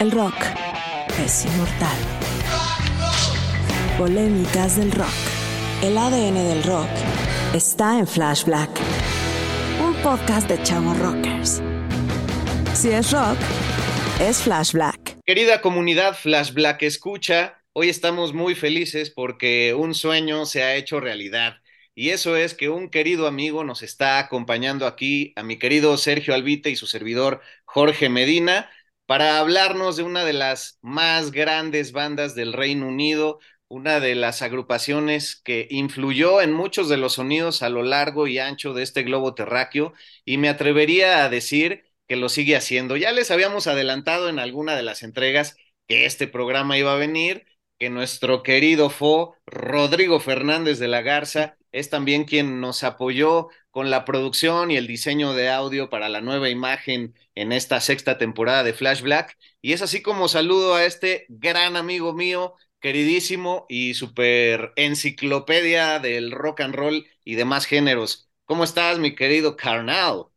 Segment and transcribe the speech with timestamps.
[0.00, 0.34] El rock
[1.22, 1.98] es inmortal.
[3.98, 5.08] Polémicas del rock.
[5.82, 6.88] El ADN del rock
[7.54, 8.70] está en Flash Black.
[9.82, 11.60] Un podcast de chavos rockers.
[12.72, 13.36] Si es rock,
[14.20, 15.18] es Flash Black.
[15.26, 21.00] Querida comunidad Flash Black Escucha, hoy estamos muy felices porque un sueño se ha hecho
[21.00, 21.58] realidad.
[21.94, 26.32] Y eso es que un querido amigo nos está acompañando aquí, a mi querido Sergio
[26.32, 28.70] Albite y su servidor Jorge Medina,
[29.08, 34.42] para hablarnos de una de las más grandes bandas del Reino Unido, una de las
[34.42, 39.04] agrupaciones que influyó en muchos de los sonidos a lo largo y ancho de este
[39.04, 39.94] globo terráqueo,
[40.26, 42.98] y me atrevería a decir que lo sigue haciendo.
[42.98, 47.46] Ya les habíamos adelantado en alguna de las entregas que este programa iba a venir,
[47.78, 53.90] que nuestro querido Fo, Rodrigo Fernández de la Garza, es también quien nos apoyó con
[53.90, 58.62] la producción y el diseño de audio para la nueva imagen en esta sexta temporada
[58.64, 59.36] de Flash Black.
[59.60, 66.30] Y es así como saludo a este gran amigo mío, queridísimo y super enciclopedia del
[66.32, 68.28] rock and roll y demás géneros.
[68.44, 70.27] ¿Cómo estás, mi querido Carnal?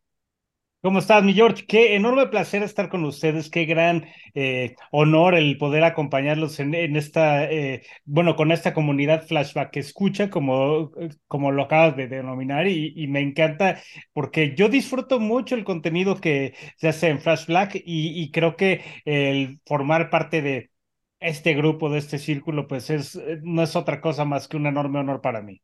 [0.82, 1.64] ¿Cómo estás, mi George?
[1.64, 4.04] Qué enorme placer estar con ustedes, qué gran
[4.34, 10.28] eh, honor el poder acompañarlos en, esta, eh, bueno, con esta comunidad flashback que escucha,
[10.28, 10.90] como,
[11.28, 13.80] como lo acabas de denominar, y, me encanta
[14.12, 18.82] porque yo disfruto mucho el contenido que se hace en Flashback y, y creo que
[19.04, 20.70] el formar parte de
[21.20, 24.98] este grupo, de este círculo, pues es, no es otra cosa más que un enorme
[24.98, 25.62] honor para mí.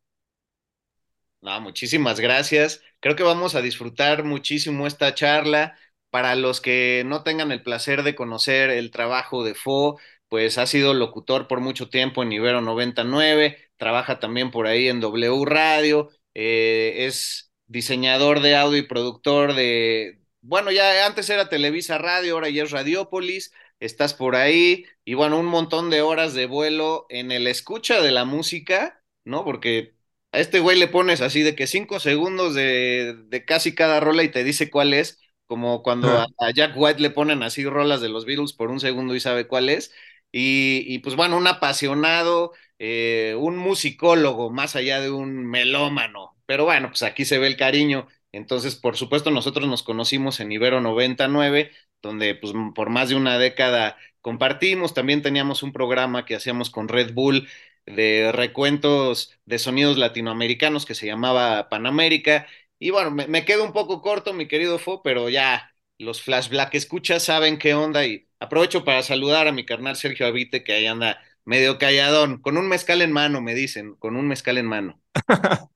[1.40, 2.82] No, muchísimas gracias.
[3.00, 5.78] Creo que vamos a disfrutar muchísimo esta charla.
[6.10, 10.66] Para los que no tengan el placer de conocer el trabajo de Fo, pues ha
[10.66, 16.08] sido locutor por mucho tiempo en Ibero 99, trabaja también por ahí en W Radio,
[16.34, 22.48] eh, es diseñador de audio y productor de, bueno, ya antes era Televisa Radio, ahora
[22.48, 27.32] ya es Radiópolis, estás por ahí, y bueno, un montón de horas de vuelo en
[27.32, 29.44] el escucha de la música, ¿no?
[29.44, 29.94] Porque
[30.32, 34.22] a este güey le pones así de que cinco segundos de, de casi cada rola
[34.22, 38.00] y te dice cuál es, como cuando a, a, Jack White le ponen así rolas
[38.00, 39.92] de los Beatles por un segundo y sabe cuál es.
[40.30, 46.36] Y, y pues bueno, un apasionado, eh, un musicólogo, más allá de un melómano.
[46.46, 48.06] Pero bueno, pues aquí se ve el cariño.
[48.32, 51.70] Entonces, por supuesto, nosotros nos conocimos en Ibero 99,
[52.02, 54.92] donde pues por más de una década compartimos.
[54.94, 57.48] También teníamos un programa que hacíamos con Red Bull
[57.94, 62.46] de recuentos de sonidos latinoamericanos que se llamaba Panamérica.
[62.78, 66.74] Y bueno, me, quedo un poco corto, mi querido Fo, pero ya los Flash Black
[66.74, 70.86] escuchas saben qué onda y aprovecho para saludar a mi carnal Sergio Avite, que ahí
[70.86, 75.00] anda medio calladón, con un mezcal en mano, me dicen, con un mezcal en mano.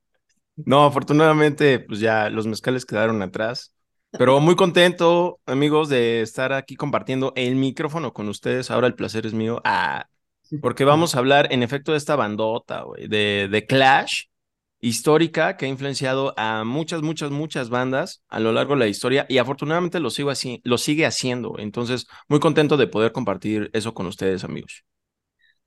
[0.56, 3.75] no, afortunadamente, pues ya los mezcales quedaron atrás.
[4.19, 8.71] Pero muy contento, amigos, de estar aquí compartiendo el micrófono con ustedes.
[8.71, 9.62] Ahora el placer es mío.
[9.65, 10.06] Ah,
[10.60, 14.24] porque vamos a hablar, en efecto, de esta bandota, güey, de, de Clash,
[14.80, 19.26] histórica, que ha influenciado a muchas, muchas, muchas bandas a lo largo de la historia
[19.28, 21.56] y afortunadamente lo, sigo así, lo sigue haciendo.
[21.58, 24.84] Entonces, muy contento de poder compartir eso con ustedes, amigos.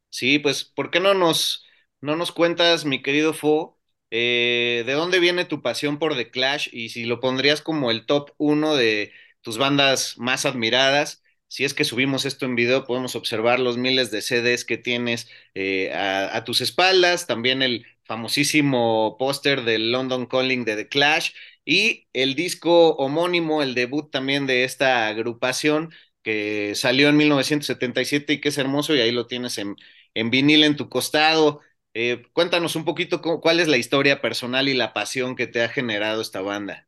[0.10, 1.66] Sí, pues, ¿por qué no nos,
[2.02, 3.80] no nos cuentas, mi querido Fo,
[4.12, 8.06] eh, de dónde viene tu pasión por The Clash y si lo pondrías como el
[8.06, 9.12] top uno de
[9.42, 11.22] tus bandas más admiradas?
[11.48, 15.30] Si es que subimos esto en video, podemos observar los miles de CDs que tienes
[15.54, 21.32] eh, a, tus espaldas, también el famosísimo póster del London Calling de The Clash
[21.64, 25.94] y el disco homónimo, el debut también de esta agrupación
[26.24, 29.76] que salió en 1977 y que es hermoso y ahí lo tienes en,
[30.14, 31.62] en vinil en tu costado.
[31.94, 35.70] Eh, cuéntanos un poquito cuál es la historia personal y la pasión que te ha
[35.70, 36.88] generado esta banda.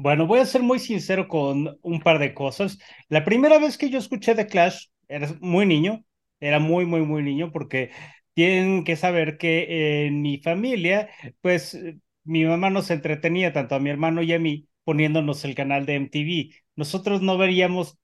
[0.00, 2.78] Bueno, voy a ser muy sincero con un par de cosas.
[3.08, 6.04] La primera vez que yo escuché The Clash, era muy niño,
[6.38, 7.90] era muy, muy, muy niño, porque
[8.34, 11.08] tienen que saber que en mi familia,
[11.40, 11.76] pues
[12.22, 15.96] mi mamá nos entretenía tanto a mi hermano y a mí poniéndonos el canal de
[15.96, 16.50] MTV.
[16.76, 17.98] Nosotros no veríamos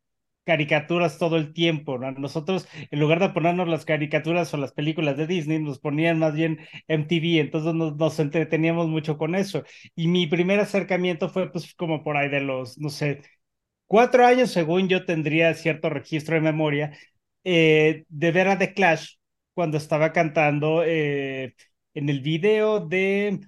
[0.44, 2.12] caricaturas todo el tiempo, ¿no?
[2.12, 6.34] Nosotros, en lugar de ponernos las caricaturas o las películas de Disney, nos ponían más
[6.34, 9.64] bien MTV, entonces nos, nos entreteníamos mucho con eso.
[9.94, 13.22] Y mi primer acercamiento fue pues como por ahí de los, no sé,
[13.86, 16.96] cuatro años, según yo tendría cierto registro de memoria,
[17.44, 19.16] eh, de ver a The Clash
[19.54, 21.54] cuando estaba cantando eh,
[21.94, 23.40] en el video de...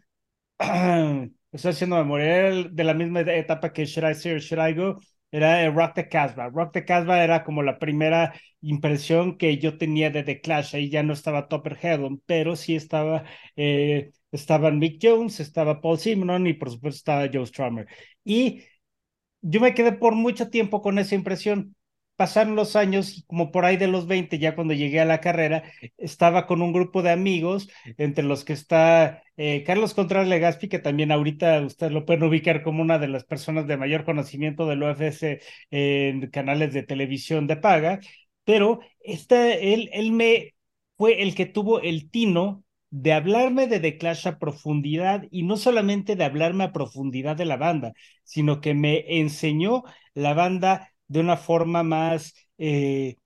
[1.52, 5.00] estoy haciendo memoria, de la misma etapa que Should I Say or Should I Go,
[5.30, 6.48] era Rock the Casbah.
[6.50, 10.74] Rock the Casbah era como la primera impresión que yo tenía de The Clash.
[10.74, 13.24] Ahí ya no estaba Topper Headon, pero sí estaba,
[13.56, 17.86] eh, estaban Mick Jones, estaba Paul Simon y por supuesto estaba Joe Strummer.
[18.24, 18.64] Y
[19.42, 21.75] yo me quedé por mucho tiempo con esa impresión
[22.16, 25.64] pasaron los años como por ahí de los 20, ya cuando llegué a la carrera,
[25.98, 27.68] estaba con un grupo de amigos,
[27.98, 32.62] entre los que está eh, Carlos Contreras Legaspi, que también ahorita ustedes lo pueden ubicar
[32.62, 35.40] como una de las personas de mayor conocimiento del UFC
[35.70, 38.00] en canales de televisión de paga,
[38.44, 40.54] pero este, él, él me
[40.96, 45.56] fue el que tuvo el tino de hablarme de The Clash a profundidad y no
[45.56, 47.92] solamente de hablarme a profundidad de la banda,
[48.24, 49.84] sino que me enseñó
[50.14, 53.16] la banda de una forma más eh,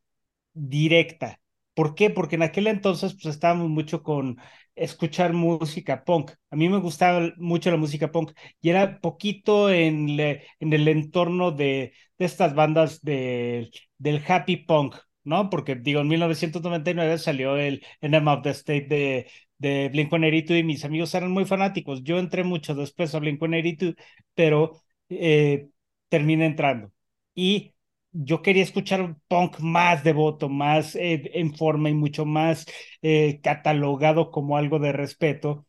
[0.52, 1.40] directa.
[1.74, 2.10] ¿Por qué?
[2.10, 4.38] Porque en aquel entonces pues estábamos mucho con
[4.74, 6.32] escuchar música punk.
[6.50, 11.52] A mí me gustaba mucho la música punk y era poquito en, en el entorno
[11.52, 15.48] de, de estas bandas de, del happy punk, ¿no?
[15.50, 20.84] Porque digo, en 1999 salió el Enema of the State de, de Blink-182 y mis
[20.84, 22.02] amigos eran muy fanáticos.
[22.02, 23.96] Yo entré mucho después a Blink-182,
[24.34, 25.68] pero eh,
[26.08, 26.92] terminé entrando
[27.40, 27.74] y
[28.12, 32.66] yo quería escuchar un punk más devoto, más eh, en forma y mucho más
[33.02, 35.66] eh, catalogado como algo de respeto.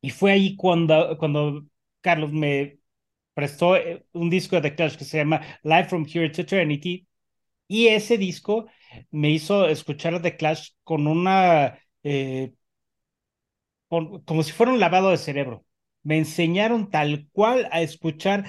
[0.00, 1.66] Y fue ahí cuando, cuando
[2.00, 2.78] Carlos me
[3.34, 7.08] prestó eh, un disco de Clash que se llama Live from Here to Eternity.
[7.68, 8.66] Y ese disco
[9.10, 11.78] me hizo escuchar The Clash con una,
[13.88, 15.64] como si fuera un lavado de cerebro.
[16.02, 18.44] Me enseñaron tal cual a escuchar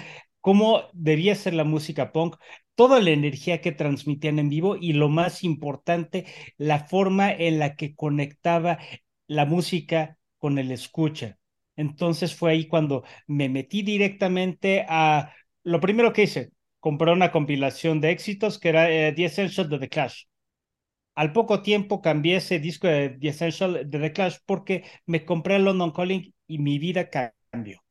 [0.49, 2.35] cómo debía ser la música punk,
[2.73, 6.25] toda la energía que transmitían en vivo y lo más importante,
[6.57, 8.79] la forma en la que conectaba
[9.27, 11.37] la música con el escucha.
[11.75, 18.01] Entonces fue ahí cuando me metí directamente a lo primero que hice, compré una compilación
[18.01, 20.23] de éxitos que era eh, The Essential de The Clash.
[21.13, 25.59] Al poco tiempo cambié ese disco de The Essential de The Clash porque me compré
[25.59, 27.83] London Calling y mi vida cambió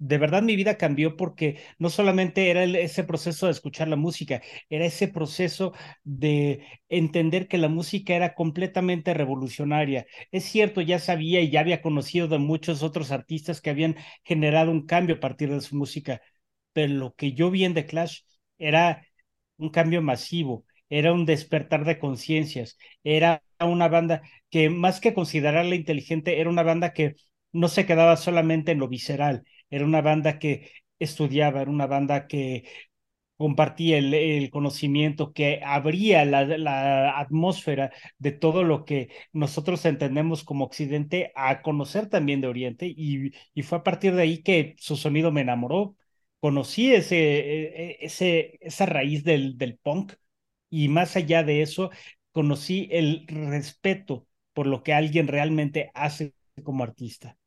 [0.00, 4.42] de verdad mi vida cambió porque no solamente era ese proceso de escuchar la música,
[4.70, 5.72] era ese proceso
[6.04, 10.06] de entender que la música era completamente revolucionaria.
[10.32, 14.70] Es cierto, ya sabía y ya había conocido de muchos otros artistas que habían generado
[14.72, 16.20] un cambio a partir de su música,
[16.72, 18.20] pero lo que yo vi en The Clash
[18.58, 19.06] era
[19.58, 25.74] un cambio masivo, era un despertar de conciencias, era una banda que más que considerarla
[25.74, 27.16] inteligente, era una banda que
[27.52, 32.26] no se quedaba solamente en lo visceral, era una banda que estudiaba, era una banda
[32.26, 32.64] que
[33.40, 41.32] compartía el, conocimiento, que abría la, atmósfera de todo lo que nosotros entendemos como Occidente
[41.34, 45.32] a conocer también de Oriente y, y fue a partir de ahí que su sonido
[45.32, 45.96] me enamoró.
[46.40, 50.14] Conocí ese, e, e, ese, esa raíz del, del punk
[50.70, 51.90] y más allá de eso,
[52.32, 57.38] conocí el respeto por lo que alguien realmente hace como artista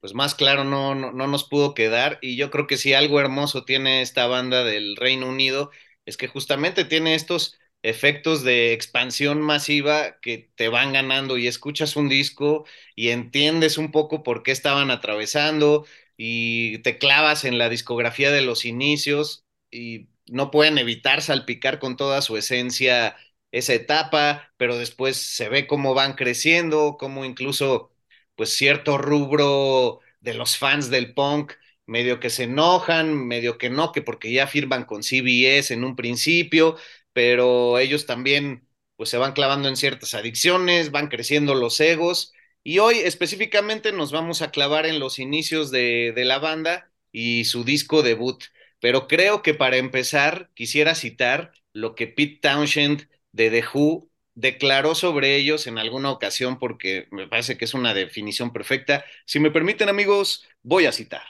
[0.00, 2.18] pues más claro no, no, no, nos pudo quedar.
[2.22, 5.70] Y yo creo que si algo hermoso tiene esta banda del Reino Unido,
[6.06, 11.96] es que justamente tiene estos efectos de expansión masiva que te van ganando y escuchas
[11.96, 12.64] un disco
[12.94, 18.42] y entiendes un poco por qué estaban atravesando y te clavas en la discografía de
[18.42, 23.16] los inicios y no pueden evitar salpicar con toda su esencia
[23.52, 27.92] esa etapa, pero después se ve cómo van creciendo, cómo incluso
[28.40, 31.52] pues cierto rubro de los fans del punk,
[31.84, 35.94] medio que se enojan, medio que no, que porque ya firman con CBS en un
[35.94, 36.78] principio,
[37.12, 38.66] pero ellos también
[38.96, 42.32] pues se van clavando en ciertas adicciones, van creciendo los egos
[42.62, 47.44] y hoy específicamente nos vamos a clavar en los inicios de, de la banda y
[47.44, 48.42] su disco debut.
[48.80, 54.09] Pero creo que para empezar quisiera citar lo que Pete Townshend de The Who
[54.40, 59.04] declaró sobre ellos en alguna ocasión porque me parece que es una definición perfecta.
[59.26, 61.22] Si me permiten amigos, voy a citar.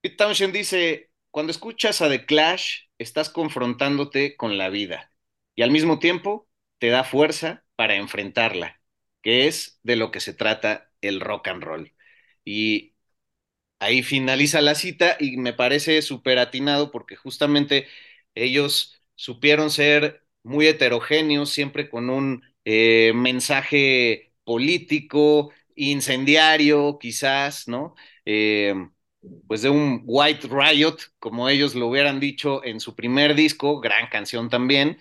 [0.00, 5.10] Pete Townshend dice, cuando escuchas a The Clash, estás confrontándote con la vida
[5.54, 6.48] y al mismo tiempo
[6.78, 8.80] te da fuerza para enfrentarla,
[9.22, 11.94] que es de lo que se trata el rock and roll.
[12.44, 12.94] Y
[13.80, 17.88] ahí finaliza la cita y me parece súper atinado porque justamente
[18.34, 27.94] ellos supieron ser muy heterogéneos, siempre con un eh, mensaje político, incendiario, quizás, ¿no?
[28.26, 28.74] Eh,
[29.48, 34.08] pues de un White Riot, como ellos lo hubieran dicho en su primer disco, gran
[34.10, 34.98] canción también,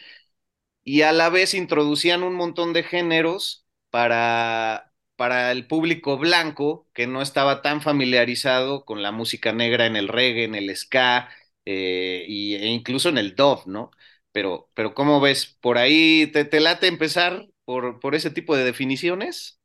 [0.84, 7.08] y a la vez introducían un montón de géneros para, para el público blanco que
[7.08, 11.30] no estaba tan familiarizado con la música negra en el reggae, en el ska
[11.66, 13.92] eh, y, e incluso en el dub, ¿no?
[14.34, 15.58] Pero, pero ¿cómo ves?
[15.62, 19.62] ¿Por ahí te, te late empezar por, por ese tipo de definiciones?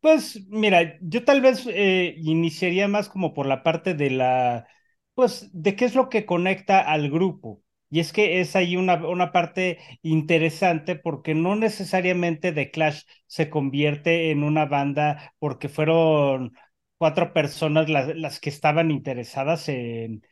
[0.00, 4.66] Pues mira, yo tal vez eh, iniciaría más como por la parte de la,
[5.14, 7.62] pues, de qué es lo que conecta al grupo.
[7.90, 13.48] Y es que es ahí una, una parte interesante porque no necesariamente The Clash se
[13.50, 16.54] convierte en una banda porque fueron
[16.98, 20.22] cuatro personas las, las que estaban interesadas en,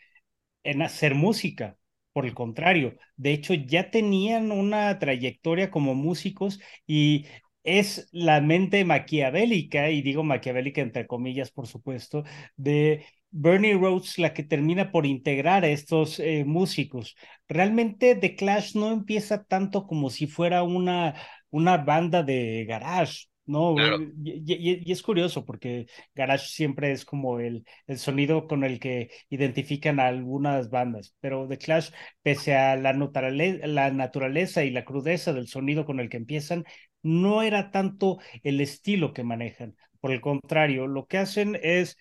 [0.65, 1.79] en hacer música.
[2.17, 7.27] Por el contrario, de hecho ya tenían una trayectoria como músicos y
[7.63, 12.25] es la mente maquiavélica, y digo maquiavélica entre comillas, por supuesto,
[12.57, 17.17] de Bernie Rhodes la que termina por integrar a estos eh, músicos.
[17.49, 21.15] Realmente The Clash no empieza tanto como si fuera una,
[21.51, 23.27] una banda de garage.
[23.47, 23.99] No, Claro.
[24.25, 25.87] y, y- y es curioso porque
[26.17, 31.47] garage siempre es como el, el sonido con el que identifican a algunas bandas, pero
[31.47, 31.91] The Clash,
[32.23, 36.65] pese a la naturaleza y la crudeza del sonido con el que empiezan,
[37.03, 39.77] no era tanto el estilo que manejan.
[40.01, 41.97] Por el contrario, lo que hacen es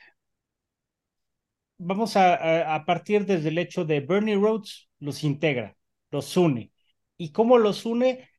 [1.77, 5.75] vamos a, a, a partir desde el hecho de Bernie Rhodes los integra,
[6.11, 6.71] los une.
[7.17, 8.29] ¿Y cómo los une?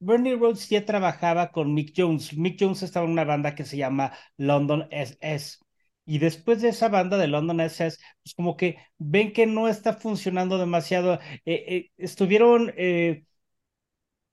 [0.00, 2.36] Bernie Rhodes ya trabajaba con Mick Jones.
[2.36, 5.58] Mick Jones estaba en una banda que se llama London SS.
[6.06, 9.94] Y después de esa banda de London SS, pues como que ven que no está
[9.94, 11.14] funcionando demasiado.
[11.44, 13.24] Eh, eh, estuvieron eh,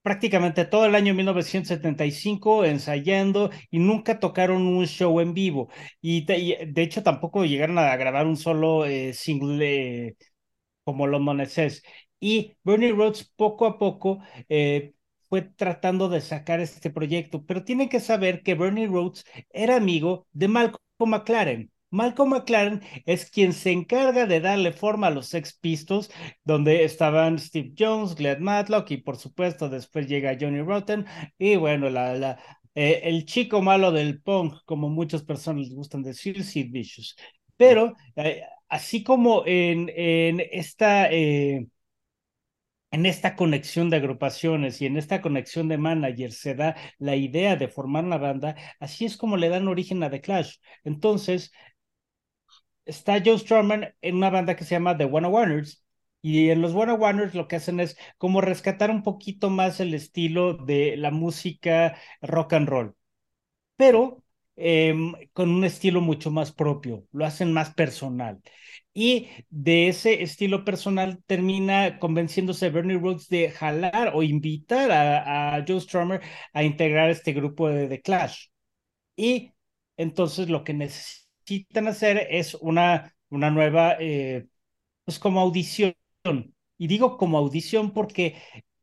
[0.02, 5.68] prácticamente todo el año 1975 ensayando y nunca tocaron un show en vivo.
[6.00, 10.16] Y, de hecho tampoco llegaron a grabar un solo single
[10.84, 11.82] como London SS.
[12.20, 14.20] Y Bernie Rhodes poco a poco
[15.28, 20.26] fue tratando de sacar este proyecto, pero tienen que saber que Bernie Rhodes era amigo
[20.32, 20.80] de Malcolm
[21.10, 21.70] McLaren.
[21.90, 26.10] Malcolm McLaren es quien se encarga de darle forma a los Sex Pistols,
[26.44, 31.06] donde estaban Steve Jones, Glenn Matlock y por supuesto después llega Johnny Rotten
[31.38, 32.38] y bueno, la, la,
[32.74, 37.16] eh, el chico malo del punk, como muchas personas les gustan decir, Sid Vicious.
[37.56, 41.10] Pero eh, así como en, en esta...
[41.10, 41.66] Eh,
[42.90, 47.56] en esta conexión de agrupaciones y en esta conexión de managers se da la idea
[47.56, 50.56] de formar una banda, así es como le dan origen a The Clash.
[50.84, 51.52] Entonces,
[52.84, 55.84] está Joe Strummer en una banda que se llama The One Oneers
[56.22, 59.94] y en los One Oneers lo que hacen es como rescatar un poquito más el
[59.94, 62.96] estilo de la música rock and roll,
[63.76, 64.24] pero
[64.56, 64.94] eh,
[65.34, 68.40] con un estilo mucho más propio, lo hacen más personal.
[68.98, 75.82] Y de ese estilo personal termina convenciéndose Bernie Rhodes de jalar o invitar a, Joe
[75.82, 76.22] Strummer
[76.54, 78.46] a integrar este grupo de The Clash.
[79.16, 79.52] Y
[79.98, 84.46] entonces lo que necesitan hacer es una, una nueva, eh,
[85.04, 85.94] pues como audición.
[86.78, 88.36] Y digo como audición porque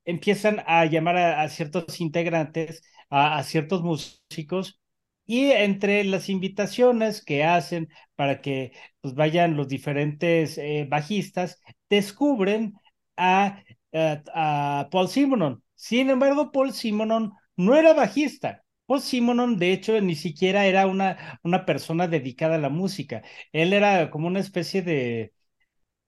[0.05, 4.82] empiezan a llamar a, ciertos integrantes, a ciertos músicos,
[5.25, 12.73] y entre las invitaciones que hacen para que pues, vayan los diferentes eh, bajistas, descubren
[13.17, 13.63] a,
[13.93, 15.63] a, a Paul Simonon.
[15.75, 18.63] Sin embargo, Paul Simonon no era bajista.
[18.85, 23.21] Paul Simonon, de hecho, ni siquiera era una, una persona dedicada a la música.
[23.51, 25.33] Él era como una especie de,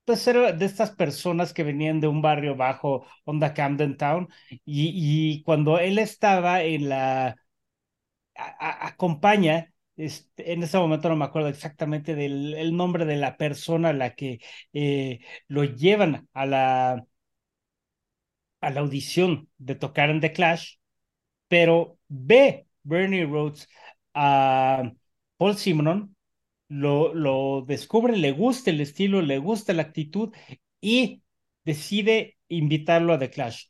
[0.05, 4.27] pues era de estas personas que venían de un barrio bajo, onda Camden Town,
[4.65, 4.91] y,
[5.37, 7.35] y cuando él estaba en la,
[8.35, 13.89] acompaña, este, en ese momento no me acuerdo exactamente del el nombre de la persona
[13.89, 14.39] a la que
[14.73, 17.05] eh, lo llevan a la,
[18.61, 20.75] a la audición de tocar en The Clash,
[21.47, 23.69] pero ve Bernie Rhodes
[24.13, 24.91] a
[25.37, 26.15] Paul Simonon,
[26.69, 30.33] lo, lo descubre, le gusta el estilo, le gusta la actitud
[30.81, 31.23] y
[31.65, 33.65] decide invitarlo a The Clash.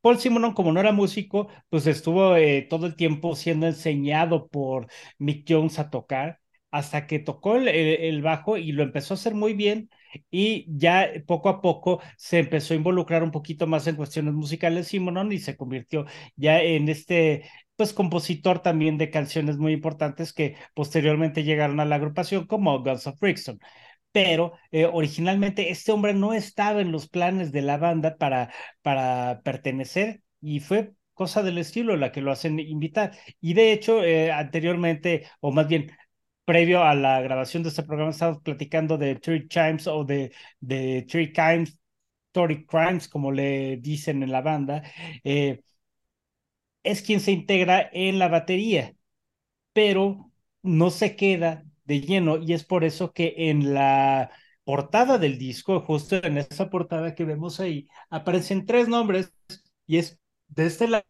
[0.00, 4.88] Paul Simonon, como no era músico, pues estuvo eh, todo el tiempo siendo enseñado por
[5.18, 6.40] Mick Jones a tocar.
[6.70, 9.88] hasta que tocó el, bajo y lo empezó a hacer muy bien
[10.30, 14.88] y ya poco a poco se empezó a involucrar un poquito más en cuestiones musicales
[14.88, 20.56] Simonon y se convirtió ya en este pues compositor también de canciones muy importantes que
[20.74, 23.58] posteriormente llegaron a la agrupación como Guns of Brixton
[24.16, 29.42] pero eh, originalmente este hombre no estaba en los planes de la banda para, para
[29.44, 33.12] pertenecer y fue cosa del estilo la que lo hacen invitar.
[33.42, 35.92] Y de hecho, eh, anteriormente, o más bien
[36.46, 41.02] previo a la grabación de este programa, estábamos platicando de Three Chimes o de, de
[41.10, 41.78] Three Crimes,
[42.28, 44.82] Story Crimes, como le dicen en la banda.
[45.24, 45.60] Eh,
[46.82, 48.94] es quien se integra en la batería,
[49.74, 50.30] pero
[50.62, 54.30] no se queda de lleno y es por eso que en la
[54.64, 59.32] portada del disco, justo en esa portada que vemos ahí, aparecen tres nombres
[59.86, 61.06] y es de este lado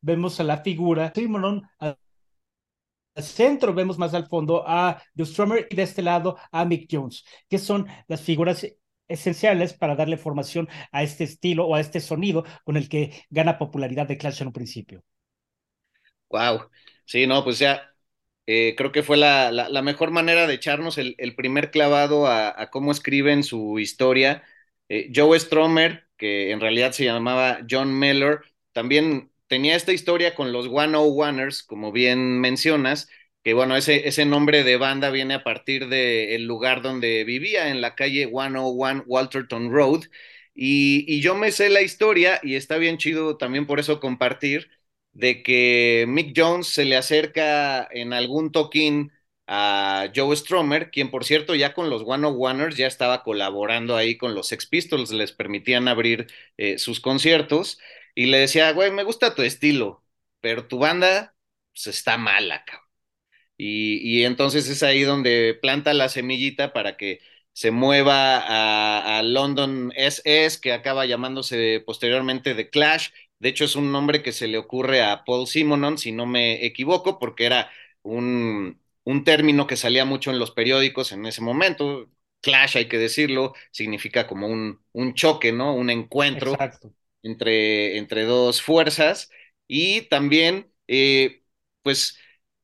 [0.00, 1.98] vemos a la figura Simon al
[3.16, 7.24] centro vemos más al fondo a The Strummer y de este lado a Mick Jones,
[7.48, 8.66] que son las figuras
[9.08, 13.58] esenciales para darle formación a este estilo o a este sonido con el que gana
[13.58, 15.02] popularidad de Clash en un principio.
[16.30, 16.70] Wow,
[17.10, 17.94] sí, no, pues ya
[18.46, 22.48] eh, creo que fue la, la, mejor manera de echarnos el, el primer clavado a,
[22.60, 24.44] a, cómo escriben su historia.
[24.88, 28.40] Eh, Joe Stromer, que en realidad se llamaba John Miller,
[28.72, 33.10] también tenía esta historia con los One O Oneers, como bien mencionas,
[33.44, 37.80] que bueno, ese, ese nombre de banda viene a partir del lugar donde vivía, en
[37.82, 40.04] la calle 101 Walterton Road,
[40.54, 44.70] y, y yo me sé la historia y está bien chido también por eso compartir
[45.20, 49.12] de que Mick Jones se le acerca en algún toquín
[49.46, 54.16] a Joe Stromer, quien por cierto ya con los One Oneers ya estaba colaborando ahí
[54.16, 57.78] con los Sex Pistols, les permitían abrir eh, sus conciertos
[58.14, 60.04] y le decía, güey, me gusta tu estilo,
[60.40, 61.34] pero tu banda
[61.72, 62.86] pues, está mala, cabrón.
[63.56, 67.20] Y, y, entonces es ahí donde planta la semillita para que
[67.52, 73.10] se mueva a, a London SS, que acaba llamándose posteriormente The Clash.
[73.40, 76.64] De hecho, es un nombre que se le ocurre a Paul Simonon, si no me
[76.66, 77.70] equivoco, porque era
[78.02, 82.10] un, un término que salía mucho en los periódicos en ese momento.
[82.42, 85.74] Clash, hay que decirlo, significa como un, un choque, ¿no?
[85.74, 86.56] Un encuentro
[87.22, 89.30] entre, entre dos fuerzas.
[89.66, 91.42] Y también, eh,
[91.82, 92.18] pues,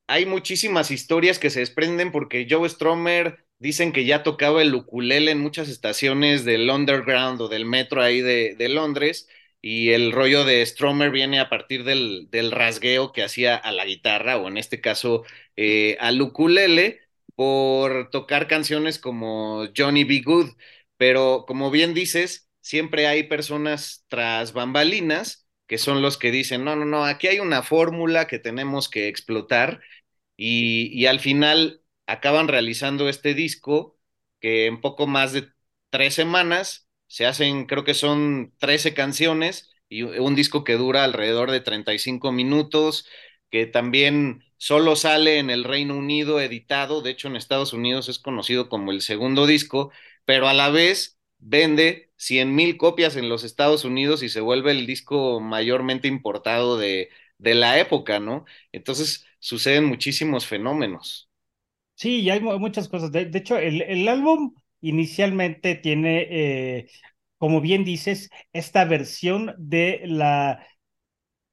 [0.06, 5.32] hay muchísimas historias que se desprenden porque Joe Stromer dicen que ya tocaba el ukulele
[5.32, 9.28] en muchas estaciones del underground o del metro ahí de, de Londres
[9.62, 13.84] y el rollo de Stromer viene a partir del, del, rasgueo que hacía a la
[13.84, 15.24] guitarra o en este caso
[15.56, 17.00] eh, al ukulele
[17.34, 20.22] por tocar canciones como Johnny B.
[20.24, 20.50] Good,
[20.96, 26.76] pero como bien dices, siempre hay personas tras bambalinas que son los que dicen, no,
[26.76, 29.80] no, no, aquí hay una fórmula que tenemos que explotar
[30.36, 33.98] y, y al final acaban realizando este disco
[34.40, 35.48] que en poco más de
[35.90, 41.50] tres semanas se hacen, creo que son 13 canciones y un disco que dura alrededor
[41.50, 43.06] de 35 minutos,
[43.50, 48.18] que también solo sale en el Reino Unido editado, de hecho en Estados Unidos es
[48.18, 49.92] conocido como el segundo disco,
[50.24, 54.72] pero a la vez vende 100 mil copias en los Estados Unidos y se vuelve
[54.72, 58.44] el disco mayormente importado de, de la época, ¿no?
[58.72, 61.30] Entonces suceden muchísimos fenómenos.
[61.94, 63.10] Sí, y hay muchas cosas.
[63.12, 66.90] De, de hecho, el, el, álbum inicialmente tiene, eh,
[67.38, 70.66] como bien dices, esta versión de la,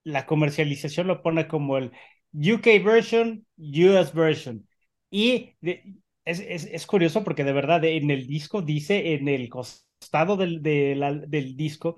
[0.03, 1.91] la comercialización lo pone como el
[2.33, 4.67] UK version, US version.
[5.09, 10.38] Y es, es, es, curioso porque de verdad en el disco dice, en el costado
[10.38, 10.95] del, de
[11.27, 11.95] del disco,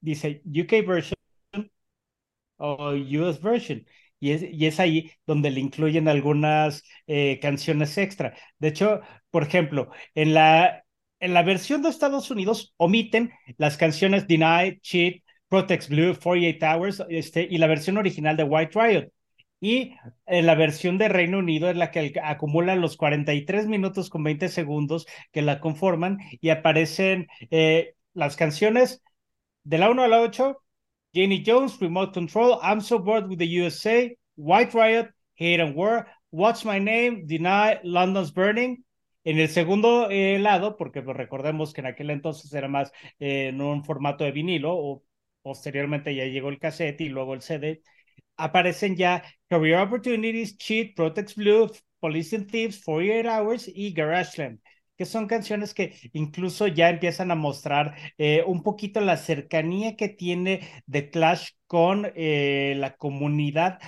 [0.00, 1.16] dice UK version
[2.56, 3.86] o US version.
[4.22, 8.34] Y es, y es, ahí donde le incluyen algunas eh, canciones extra.
[8.60, 10.84] De hecho, por ejemplo, en la,
[11.18, 17.02] en la versión de Estados Unidos omiten las canciones Deny, Cheat, Protect Blue, 48 Hours
[17.08, 19.08] este, y la versión original de White Riot.
[19.60, 24.22] Y en la versión de Reino Unido es la que acumula los 43 minutos con
[24.22, 29.02] 20 segundos que la conforman y aparecen eh, las canciones
[29.64, 30.62] de la 1 a la 8,
[31.14, 36.06] Jenny Jones, Remote Control, I'm So Bored with the USA, White Riot, Hate and War,
[36.30, 38.84] What's My Name, Deny, London's Burning.
[39.24, 43.48] En el segundo eh, lado, porque pues, recordemos que en aquel entonces era más eh,
[43.48, 45.04] en un formato de vinilo, o
[45.42, 47.82] posteriormente ya llegó el cassette y luego el CD,
[48.36, 51.70] aparecen ya Career Opportunities, Cheat, Protect Blue,
[52.00, 54.60] Police and Thieves, 48 Hours y Garageland
[55.02, 60.08] que son canciones que incluso ya empiezan a mostrar eh, un poquito la cercanía que
[60.08, 63.80] tiene The Clash con eh, la comunidad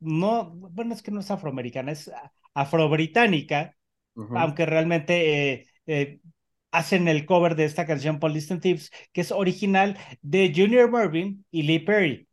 [0.00, 2.10] no, bueno, es que no es afroamericana, es
[2.54, 3.76] afrobritánica,
[4.16, 4.34] Ujú.
[4.34, 6.20] aunque realmente eh,
[6.70, 11.62] hacen el cover de esta canción and Thieves, que es original de Junior Marvin y
[11.64, 12.28] Lee Perry,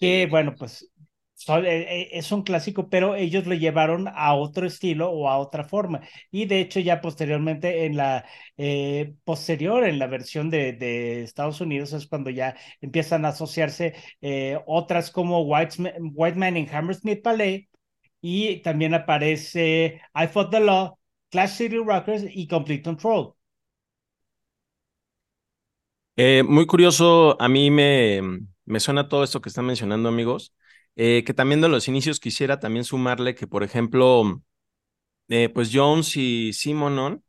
[0.00, 0.30] que Sí.
[0.30, 0.89] bueno, pues
[1.48, 5.64] eh, eh, es un clásico, pero ellos lo llevaron a otro estilo o a otra
[5.64, 6.00] forma.
[6.30, 8.24] Y de hecho ya posteriormente en la
[8.56, 13.94] eh, posterior, en la versión de, de Estados Unidos es cuando ya empiezan a asociarse
[14.20, 17.68] eh, otras como White, White Man in Hammersmith Ballet
[18.20, 20.98] y también aparece I Fought the Law,
[21.30, 23.34] Clash City Rockers y Complete Control.
[26.16, 28.20] Eh, muy curioso, a mí me,
[28.66, 30.54] me suena todo esto que están mencionando, amigos.
[30.96, 34.42] Eh, que también de los inicios quisiera también sumarle que, por ejemplo,
[35.28, 37.24] eh, pues Jones y Simonon,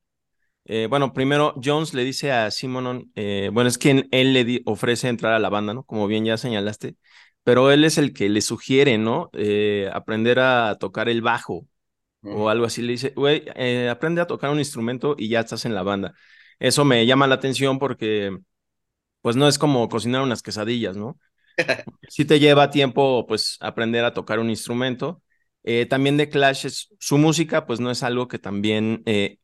[0.65, 4.61] eh, bueno, primero Jones le dice a Simonon, eh, bueno, es quien él le di-
[4.65, 5.83] ofrece entrar a la banda, ¿no?
[5.85, 6.95] Como bien ya señalaste,
[7.43, 9.29] pero él es el que le sugiere, ¿no?
[9.33, 11.67] Eh, aprender a tocar el bajo
[12.23, 12.81] o algo así.
[12.81, 13.45] Le dice, güey,
[13.89, 16.13] aprende a tocar un instrumento y ya estás en la banda.
[16.59, 18.37] Eso me llama la atención porque,
[19.21, 21.17] pues, no es como cocinar unas quesadillas, ¿no?
[22.09, 25.23] Sí te lleva tiempo, pues, aprender a tocar un instrumento.
[25.63, 29.39] Eh, también de Clash, es, su música, pues, no es algo que también eh,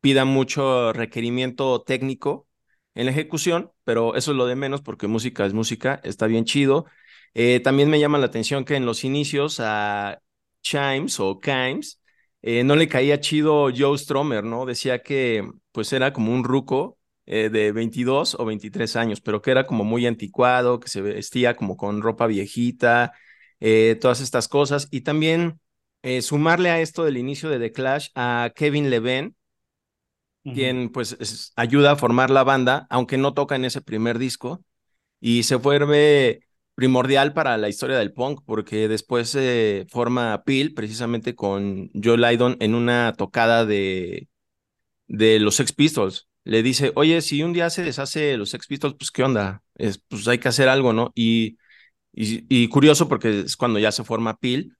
[0.00, 2.48] pida mucho requerimiento técnico
[2.94, 6.44] en la ejecución, pero eso es lo de menos porque música es música, está bien
[6.44, 6.86] chido.
[7.34, 10.20] Eh, también me llama la atención que en los inicios a
[10.62, 12.00] Chimes o Kimes
[12.42, 14.64] no le caía chido Joe Stromer, ¿no?
[14.66, 16.98] Decía que pues era como un ruco
[17.30, 21.56] eh, de 22 o 23 años, pero que era como muy anticuado, que se vestía
[21.56, 23.12] como con ropa viejita,
[23.60, 24.88] eh, todas estas cosas.
[24.90, 25.60] Y también
[26.02, 29.36] eh, sumarle a esto del inicio de The Clash a Kevin Levin,
[30.44, 30.54] Ujú.
[30.54, 34.64] quien pues es- ayuda a formar la banda, aunque no toca en ese primer disco,
[35.20, 36.42] y se vuelve
[36.76, 42.58] primordial para la historia del punk, porque después se forma Peel precisamente con Joe Lydon
[42.60, 44.28] en una tocada de,
[45.08, 46.29] de los Sex Pistols.
[46.44, 49.98] Le dice, oye, si un día se deshace los Sex Pistols, pues qué onda, es,
[50.08, 51.12] pues hay que hacer algo, ¿no?
[51.14, 51.58] Y,
[52.12, 54.76] y, curioso porque es cuando ya se forma Peel,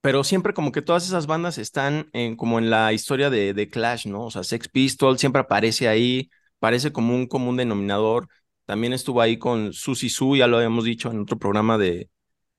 [0.00, 3.68] pero siempre como que todas esas bandas están en, como en la historia de, de
[3.68, 4.26] Clash, ¿no?
[4.26, 8.28] O sea, Sex Pistols siempre aparece ahí, parece como un común denominador.
[8.66, 12.10] También estuvo ahí con Susie Sue, ya lo habíamos dicho en otro programa de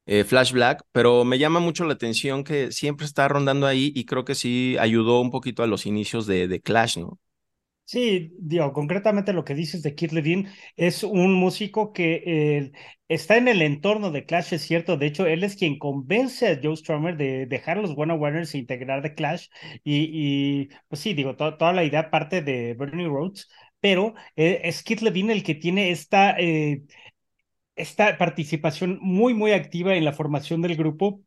[0.07, 4.05] eh, Flash Black, pero me llama mucho la atención que siempre está rondando ahí y
[4.05, 7.20] creo que sí ayudó un poquito a los inicios de, de Clash, ¿no?
[7.91, 12.71] Sí, digo, concretamente lo que dices de Kid Levine es un músico que eh,
[13.09, 14.95] está en el entorno de Clash, es cierto.
[14.95, 18.59] De hecho, él es quien convence a Joe Strummer de dejar los One Warners e
[18.59, 19.47] integrar The Clash.
[19.83, 23.49] Y, pues sí, digo, to- toda la idea parte de Bernie Rhodes,
[23.81, 26.83] pero eh, es Kid Levine el que tiene esta, eh,
[27.75, 31.21] esta participación muy, muy activa en la formación del grupo.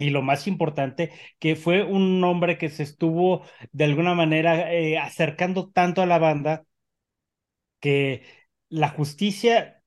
[0.00, 4.96] Y lo más importante, que fue un hombre que se estuvo de alguna manera eh,
[4.98, 6.64] acercando tanto a la banda
[7.80, 8.22] que
[8.68, 9.82] la justicia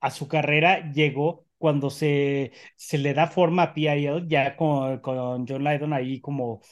[0.00, 5.46] a su carrera llegó cuando se, se le da forma a PIL, ya con, con
[5.48, 6.62] John Lydon ahí como,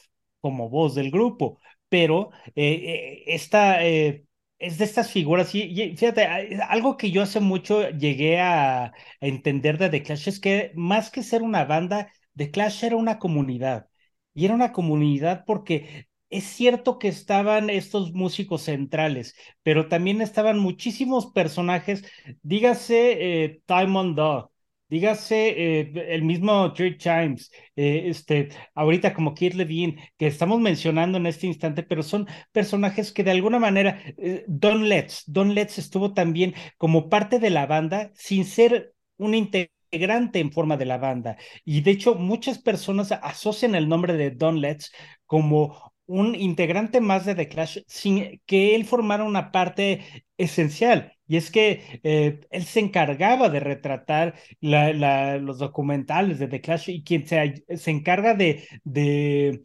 [0.41, 1.59] como voz del grupo.
[1.89, 4.25] Pero eh, eh, esta eh,
[4.59, 8.93] es de estas figuras, y, fíjate, a- algo que yo hace mucho llegué a, a
[9.21, 13.19] entender de The Clash es que más que ser una banda, The Clash era una
[13.19, 13.87] comunidad.
[14.33, 20.59] Y era una comunidad porque es cierto que estaban estos músicos centrales, pero también estaban
[20.59, 22.03] muchísimos personajes
[22.43, 24.51] dígase eh, Timon Dog,
[24.89, 31.17] dígase eh, el mismo Jerry Chimes, eh, este, ahorita como Kid Levine, que estamos mencionando
[31.17, 35.77] en este instante, pero son personajes que de alguna manera, eh, Don Letts, Don Letts
[35.79, 40.97] estuvo también como parte de la banda sin ser un integrante en forma de la
[40.97, 41.37] banda.
[41.65, 44.91] Y de hecho, muchas personas asocian el nombre de Don Letts
[45.25, 51.13] como un integrante más de The Clash sin que él formara una parte esencial.
[51.27, 57.03] Y es que eh, él se encargaba de retratar los documentales de The Clash y
[57.03, 59.61] quien se, se encarga de, de,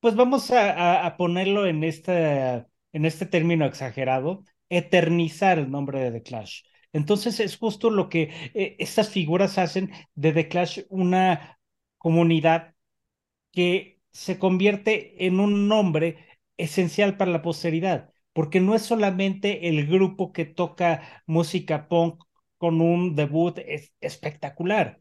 [0.00, 6.12] pues vamos a, a, ponerlo en este, en este término exagerado, eternizar el nombre de
[6.12, 6.62] The Clash.
[6.92, 11.58] Entonces es justo lo que eh, estas figuras hacen de The Clash una
[11.98, 12.74] comunidad
[13.52, 16.18] que se convierte en un nombre
[16.56, 22.22] esencial para la posteridad, porque no es solamente el grupo que toca música punk
[22.58, 25.00] con un debut es espectacular,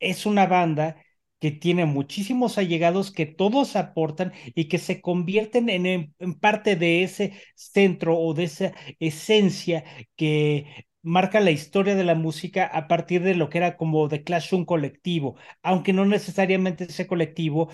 [0.00, 0.96] es una banda
[1.40, 7.02] que tiene muchísimos allegados que todos aportan y que se convierten en, en parte de
[7.02, 9.84] ese centro o de esa esencia
[10.16, 14.24] que marca la historia de la música a partir de lo que era como The
[14.24, 17.70] Clash un colectivo, aunque no necesariamente ese colectivo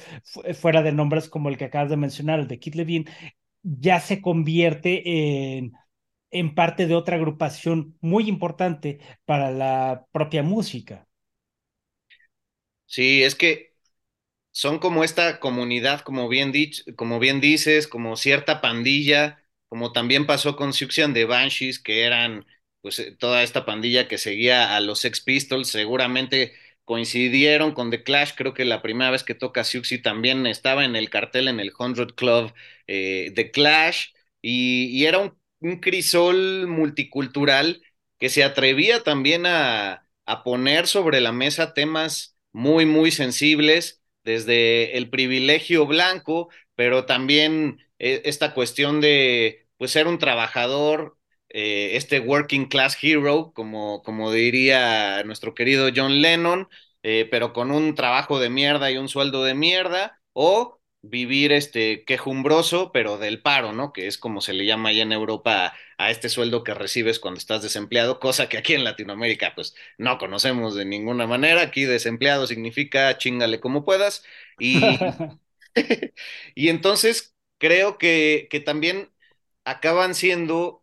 [0.55, 3.07] fuera de nombres como el que acabas de mencionar, el de Kid Levine,
[3.63, 5.73] ya se convierte en,
[6.31, 11.09] en parte de otra agrupación muy importante para la propia música.
[12.87, 13.75] Sí, es que
[14.53, 16.53] son como esta comunidad, como bien,
[16.97, 22.47] como bien dices, como cierta pandilla, como también pasó con Suction de Banshees, que eran
[22.83, 28.03] pues eh, toda esta pandilla que seguía a los Sex Pistols, seguramente coincidieron con The
[28.03, 31.61] Clash, creo que la primera vez que toca Siuxi también estaba en el cartel en
[31.61, 32.53] el Hundred Club
[32.87, 34.09] eh, The Clash,
[34.43, 37.83] y, era un, crisol multicultural
[38.19, 44.97] que se atrevía también a, a poner sobre la mesa temas muy, muy sensibles, desde
[44.97, 51.19] el privilegio blanco, pero también eh, esta cuestión de pues ser un trabajador
[51.53, 56.69] eh, este working class hero, como, como diría nuestro querido John Lennon,
[57.03, 62.05] eh, pero con un trabajo de mierda y un sueldo de mierda, o vivir este
[62.05, 63.93] quejumbroso, pero del paro, ¿no?
[63.93, 67.39] Que es como se le llama allá en Europa a, este sueldo que recibes cuando
[67.39, 71.63] estás desempleado, cosa que aquí en Latinoamérica pues no conocemos de ninguna manera.
[71.63, 74.25] Aquí desempleado significa chingale como puedas.
[74.59, 74.81] Y,
[76.55, 79.11] y entonces creo que, que también
[79.65, 80.82] acaban siendo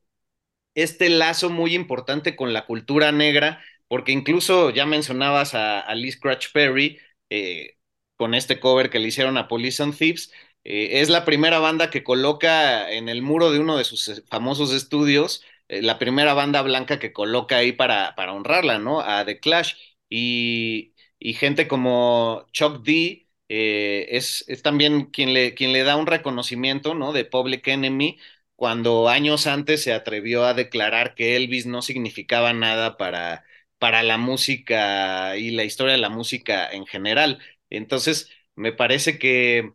[0.76, 6.12] este lazo muy importante con la cultura negra, porque incluso ya mencionabas a, a Lee
[6.12, 7.78] Scratch Perry eh,
[8.16, 10.32] con este cover que le hicieron a Police and Thieves.
[10.64, 14.24] Eh, es la primera banda que coloca en el muro de uno de sus eh,
[14.30, 19.02] famosos estudios, la primera banda blanca que coloca ahí para, para honrarla, ¿no?
[19.02, 19.74] A The Clash.
[20.10, 23.28] Y, y gente como Chuck D.
[23.48, 27.14] es, es, también quien le, quien le da un reconocimiento, ¿no?
[27.14, 28.18] De Public Enemy
[28.60, 33.46] cuando años antes se atrevió a declarar que Elvis no significaba nada para,
[33.80, 37.40] para la música y la historia de la música en general.
[37.72, 39.74] Entonces, me parece que,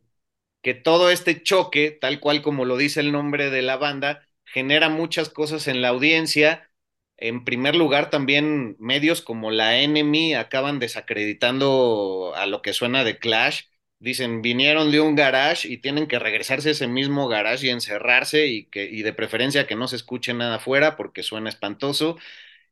[0.62, 4.88] que todo este choque, tal cual como lo dice el nombre de la banda, genera
[4.88, 6.70] muchas cosas en la audiencia.
[7.16, 13.18] En primer lugar, también medios como la Enemy acaban desacreditando a lo que suena de
[13.18, 13.62] Clash
[14.04, 18.46] dicen, vinieron de un garage y tienen que regresarse a ese mismo garage y encerrarse
[18.48, 22.18] y, que, y de preferencia que no se escuche nada afuera porque suena espantoso.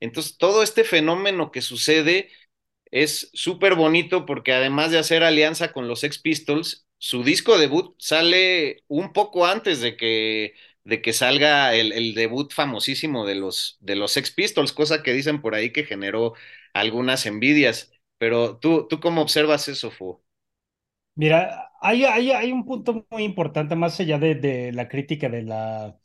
[0.01, 2.31] Entonces, todo este fenómeno que sucede
[2.91, 7.95] es súper bonito porque además de hacer alianza con los Sex Pistols, su disco debut
[7.99, 13.97] sale un poco antes de que, de que salga el, debut famosísimo de los, de
[13.97, 16.35] los Sex Pistols, cosa que dicen por ahí que generó
[16.75, 17.93] algunas envidias.
[18.19, 20.23] Pero tú, ¿tú cómo observas eso, Fu?
[21.15, 25.43] Mira, hay, hay, hay un punto muy importante más allá de, de la crítica de
[25.43, 25.99] la,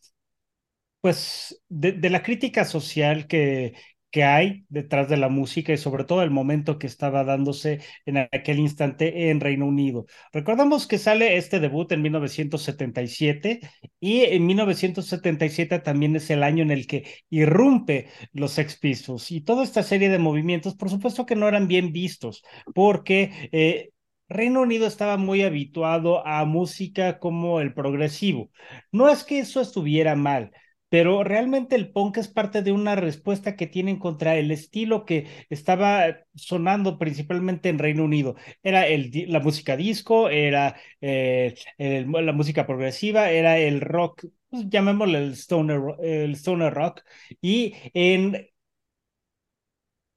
[1.02, 3.74] pues, de, de la crítica social que,
[4.12, 8.17] que hay detrás de la música y sobre todo el momento que estaba dándose en
[8.17, 10.06] aquel instante en Reino Unido.
[10.34, 13.60] Recordamos que sale este debut en 1977
[14.00, 19.41] y en 1977 también es el año en el que irrumpe los Sex Pistols y
[19.41, 22.43] toda esta serie de movimientos, por supuesto que no eran bien vistos
[22.74, 23.91] porque eh,
[24.30, 28.52] Reino Unido estaba muy habituado a música como el progresivo.
[28.92, 30.52] No es que eso estuviera mal,
[30.90, 35.28] pero realmente el punk es parte de una respuesta que tienen contra el estilo que
[35.50, 38.36] estaba sonando principalmente en Reino Unido.
[38.63, 45.18] Era el, la música disco, era eh, la música progresiva, era el rock, pues, llamémosle
[45.20, 47.02] el stoner, el stoner rock,
[47.42, 48.48] y en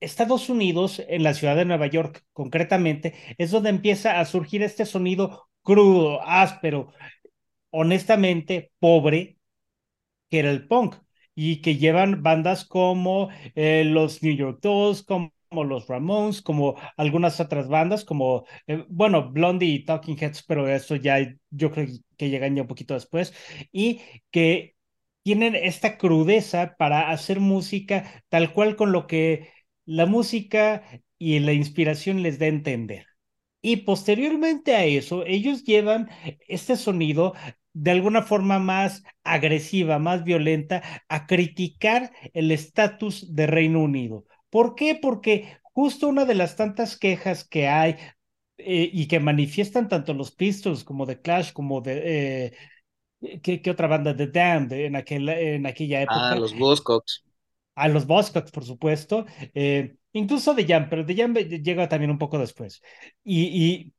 [0.00, 4.86] Estados Unidos, en la ciudad de Nueva York concretamente, es donde empieza a surgir este
[4.86, 6.92] sonido crudo, áspero,
[7.70, 9.38] honestamente pobre,
[10.30, 10.96] que era el punk,
[11.34, 15.32] y que llevan bandas como eh, los New York Dolls, como
[15.64, 20.96] los Ramones, como algunas otras bandas, como, eh, bueno, Blondie y Talking Heads, pero eso
[20.96, 21.18] ya
[21.50, 23.34] yo creo que llegan ya un poquito después,
[23.72, 24.76] y que
[25.22, 29.48] tienen esta crudeza para hacer música tal cual con lo que
[29.90, 30.85] la música
[31.18, 33.07] y la inspiración les da a entender.
[33.61, 36.09] Y posteriormente a eso, ellos llevan
[36.46, 37.35] este sonido
[37.72, 44.26] de alguna forma más agresiva, más violenta, a criticar el estatus de Reino Unido.
[44.48, 44.94] ¿Por qué?
[44.94, 47.96] Porque justo una de las tantas quejas que hay
[48.59, 52.53] eh, y que manifiestan tanto los Pistols como The Clash, como de...
[53.20, 54.16] Eh, ¿qué, otra banda?
[54.16, 56.31] The Damned en, aquel, en aquella época.
[56.31, 57.24] Ah, los Buzzcocks
[57.80, 62.18] a los Buzzcocks, por supuesto, eh, incluso de Jam, pero de Jam llega también un
[62.18, 62.82] poco después.
[63.24, 63.92] Y,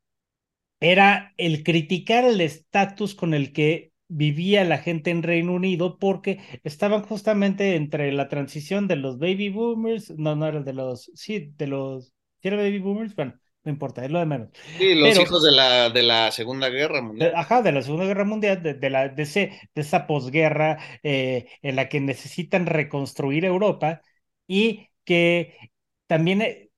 [0.80, 6.40] era el criticar el estatus con el que vivía la gente en Reino Unido porque
[6.64, 11.54] estaban justamente entre la transición de los baby boomers, no, no era de los, sí,
[11.58, 13.16] de los, ¿era baby boomers?
[13.16, 14.50] Bueno, no importa, es lo de menos.
[14.78, 17.34] Sí, los hijos de la, de la Segunda Guerra Mundial.
[17.36, 21.76] ajá, de la Segunda Guerra Mundial, de, la, de, ese, de esa posguerra eh, en
[21.76, 24.02] la que necesitan reconstruir Europa
[24.48, 25.58] y que
[26.08, 26.70] también eh,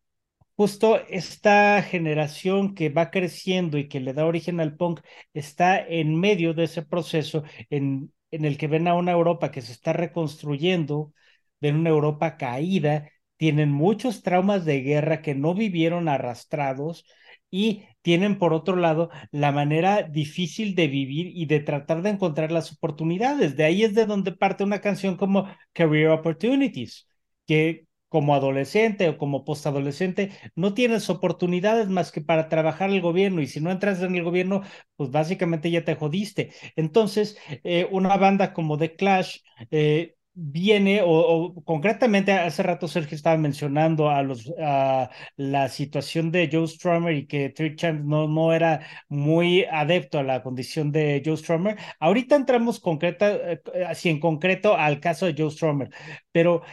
[0.55, 5.01] justo esta generación que va creciendo y que le da origen al punk
[5.33, 9.61] está en medio de ese proceso en, en el que ven a una Europa que
[9.61, 11.13] se está reconstruyendo,
[11.61, 13.09] ven una Europa caída,
[13.43, 17.05] tienen muchos traumas de guerra que no vivieron arrastrados
[17.51, 22.53] y tienen por otro lado la manera difícil de vivir y de tratar de encontrar
[22.53, 23.57] las oportunidades.
[23.57, 27.09] De ahí es de donde parte una canción como Career Opportunities,
[27.45, 33.41] que como adolescente o como postadolescente, no tienes oportunidades más que para trabajar el gobierno
[33.41, 34.61] y si no entras en el gobierno,
[34.95, 36.53] pues básicamente ya te jodiste.
[36.77, 43.37] Entonces, eh, una banda como The Clash eh, viene, o, concretamente hace rato Sergio estaba
[43.37, 48.53] mencionando a, los, a la situación de Joe Strummer y que Trick Champ no, no
[48.53, 51.77] era muy adepto a la condición de Joe Strummer.
[51.99, 55.89] Ahorita entramos concreta, eh, así en concreto al caso de Joe Strummer,
[56.31, 56.63] pero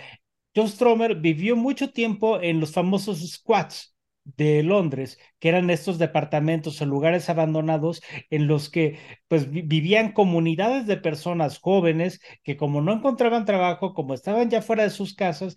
[0.55, 3.90] John Stromer vivió mucho tiempo en los famosos squats
[4.25, 10.87] de Londres, que eran estos departamentos o lugares abandonados en los que pues vivían comunidades
[10.87, 15.57] de personas jóvenes que como no encontraban trabajo, como estaban ya fuera de sus casas,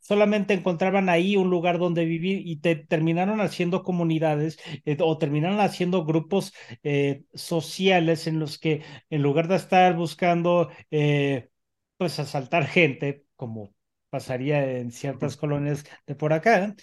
[0.00, 5.60] solamente encontraban ahí un lugar donde vivir y te, terminaron haciendo comunidades eh, o terminaron
[5.60, 11.48] haciendo grupos eh, sociales en los que en lugar de estar buscando eh,
[11.96, 13.74] pues asaltar gente como
[14.10, 16.74] pasaría en ciertas colonias de por acá,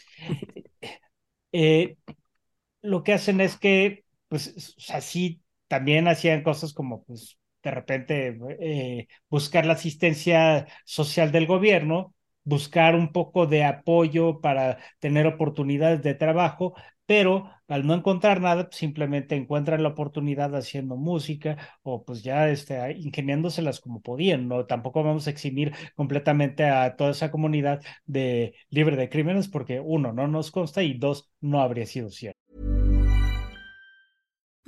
[1.52, 1.98] eh,
[2.82, 9.08] lo que hacen es que, pues, así también hacían cosas como, pues, de repente eh,
[9.30, 12.16] buscar la asistencia social del gobierno,
[12.50, 16.74] buscar un poco de apoyo para tener oportunidades de trabajo,
[17.06, 22.50] pero al no encontrar nada, pues, simplemente encuentran la oportunidad haciendo música o pues ya
[22.50, 24.66] este, ingeniándoselas como podían, ¿no?
[24.66, 30.14] Tampoco vamos a eximir completamente a toda esa comunidad de libre de crímenes porque uno,
[30.14, 32.39] no nos consta y dos, no habría sido cierto.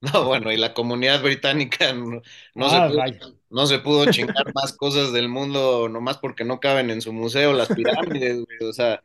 [0.00, 2.22] No, bueno, y la comunidad británica no,
[2.54, 3.04] no, se, Ah, pudo,
[3.50, 7.52] no se pudo chingar más cosas del mundo nomás porque no caben en su museo
[7.52, 9.02] las pirámides, güey, o sea,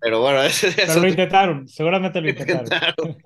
[0.00, 2.74] pero bueno, eso, Pero eso lo intentaron, seguramente lo intentaron.
[2.74, 3.16] intentaron.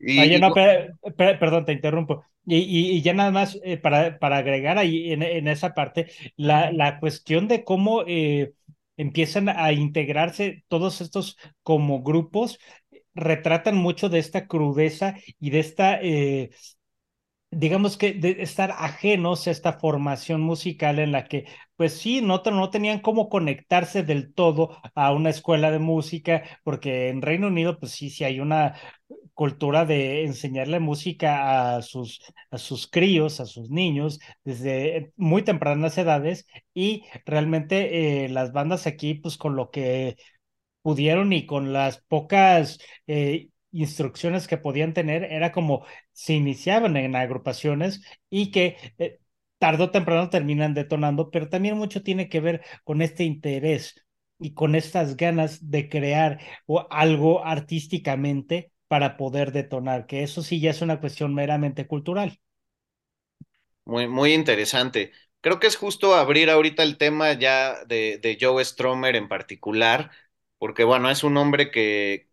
[0.00, 2.24] Y, Oye, no, no- pe- pe- perdón, te interrumpo.
[2.46, 6.10] Y, y- y ya nada más eh, para, para agregar ahí en, en esa parte,
[6.36, 8.52] la, la cuestión de cómo eh,
[8.96, 12.58] empiezan a integrarse todos estos como grupos
[13.14, 16.50] retratan mucho de esta crudeza y de esta, eh,
[17.50, 21.44] digamos que de estar ajenos a esta formación musical en la que,
[21.76, 27.08] pues sí, no, no tenían cómo conectarse del todo a una escuela de música, porque
[27.10, 28.74] en Reino Unido, pues sí, sí hay una
[29.34, 35.98] cultura de enseñarle música a sus, a sus críos, a sus niños, desde muy tempranas
[35.98, 40.16] edades, y realmente eh, las bandas aquí, pues con lo que
[40.82, 47.16] pudieron y con las pocas eh, instrucciones que podían tener, era como se iniciaban en
[47.16, 49.20] agrupaciones y que eh,
[49.58, 54.04] tarde o temprano terminan detonando, pero también mucho tiene que ver con este interés
[54.38, 56.40] y con estas ganas de crear
[56.90, 62.38] algo artísticamente para poder detonar, que eso sí ya es una cuestión meramente cultural.
[63.84, 65.12] Muy, muy interesante.
[65.40, 70.10] Creo que es justo abrir ahorita el tema ya de, de Joe Stromer en particular,
[70.62, 72.28] porque bueno, es un hombre que,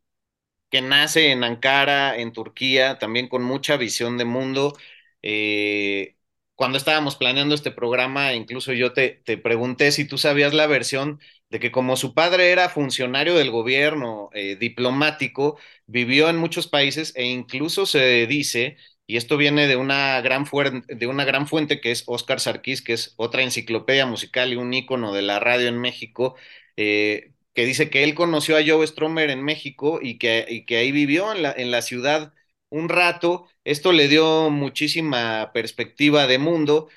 [0.69, 4.77] que nace en Ankara, en Turquía, también con mucha visión de mundo.
[5.23, 6.17] Eh,
[6.55, 11.19] cuando estábamos planeando este programa, incluso yo te, te, pregunté si tú sabías la versión
[11.49, 15.57] de que como su padre era funcionario del gobierno, eh, diplomático,
[15.87, 18.77] vivió en muchos países e incluso se dice,
[19.07, 20.45] y esto viene de una gran,
[20.87, 24.71] de una gran fuente que es Oscar Sarkis, que es otra enciclopedia musical y un
[24.73, 26.35] ícono de la radio en México,
[26.77, 30.77] eh, que dice que él conoció a Joe Stromer en México y que, y que
[30.77, 32.33] ahí vivió en la, en la ciudad
[32.69, 33.47] un rato.
[33.63, 36.89] Esto le dio muchísima perspectiva de mundo.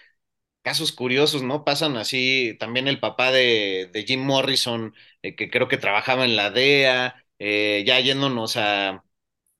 [0.63, 1.65] Casos curiosos, ¿no?
[1.65, 6.37] Pasan así también el papá de, de Jim Morrison, eh, que creo que trabajaba en
[6.37, 9.05] la DEA, eh, ya yéndonos a,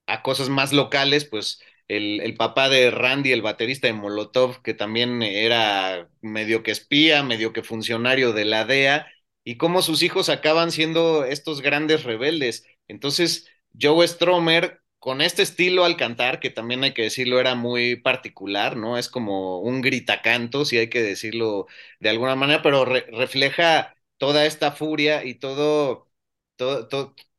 [0.07, 4.73] a cosas más locales, pues el, el, papá de Randy, el baterista de Molotov, que
[4.73, 9.07] también era medio que espía, medio que funcionario de la DEA,
[9.43, 12.65] y cómo sus hijos acaban siendo estos grandes rebeldes.
[12.87, 13.47] Entonces,
[13.79, 18.77] Joe Stromer, con este estilo al cantar, que también hay que decirlo, era muy particular,
[18.77, 18.97] ¿no?
[18.97, 21.67] Es como un gritacanto, si hay que decirlo
[21.99, 26.07] de alguna manera, pero re refleja toda esta furia y todo,
[26.55, 26.87] todo,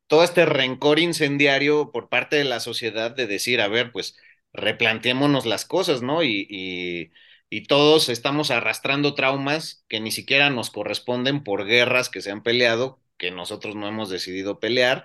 [0.07, 4.17] todo, este rencor incendiario por parte de la sociedad de decir, a ver, pues
[4.53, 6.23] replanteémonos las cosas, ¿no?
[6.23, 7.11] Y
[7.55, 12.43] y todos estamos arrastrando traumas que ni siquiera nos corresponden por guerras que se han
[12.43, 15.05] peleado, que nosotros no hemos decidido pelear.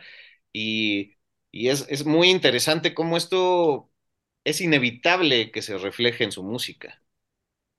[0.51, 1.17] Y,
[1.51, 3.91] y es, es, muy interesante cómo esto
[4.43, 7.03] es inevitable que se refleje en su música.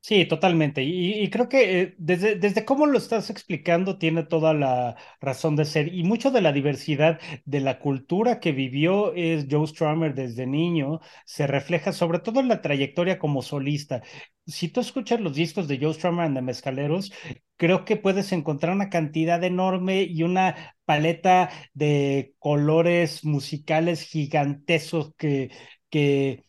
[0.02, 0.82] Sí, totalmente.
[0.82, 5.66] Y, creo que eh, desde, desde cómo lo estás explicando tiene toda la razón de
[5.66, 5.92] ser.
[5.94, 11.00] Y mucho de la diversidad de la cultura que vivió es Joe Strummer desde niño,
[11.26, 14.02] se refleja sobre todo en la trayectoria como solista.
[14.46, 17.12] Si tú escuchas los discos de Joe Strummer and the Mezcaleros,
[17.56, 25.50] creo que puedes encontrar una cantidad enorme y una paleta de colores musicales gigantescos que,
[25.90, 26.44] que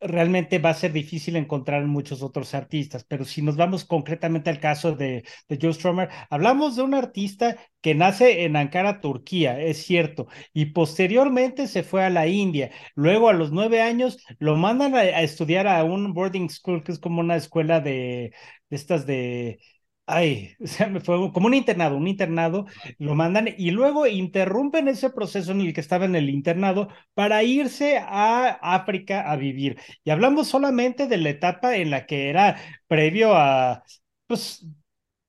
[0.00, 4.60] realmente va a ser difícil encontrar muchos otros artistas, pero si nos vamos concretamente al
[4.60, 9.84] caso de, de Joe Strummer, hablamos de un artista que nace en Ankara, Turquía, es
[9.84, 12.70] cierto, y posteriormente se fue a la India.
[12.94, 16.92] Luego a los nueve años lo mandan a, a estudiar a un boarding school, que
[16.92, 18.32] es como una escuela de,
[18.70, 19.60] de estas de
[20.08, 22.66] Ay, o sea, me fue como un internado, un internado,
[22.98, 27.42] lo mandan y luego interrumpen ese proceso en el que estaba en el internado para
[27.42, 29.78] irse a África a vivir.
[30.04, 33.82] Y hablamos solamente de la etapa en la que era previo a,
[34.26, 34.64] pues,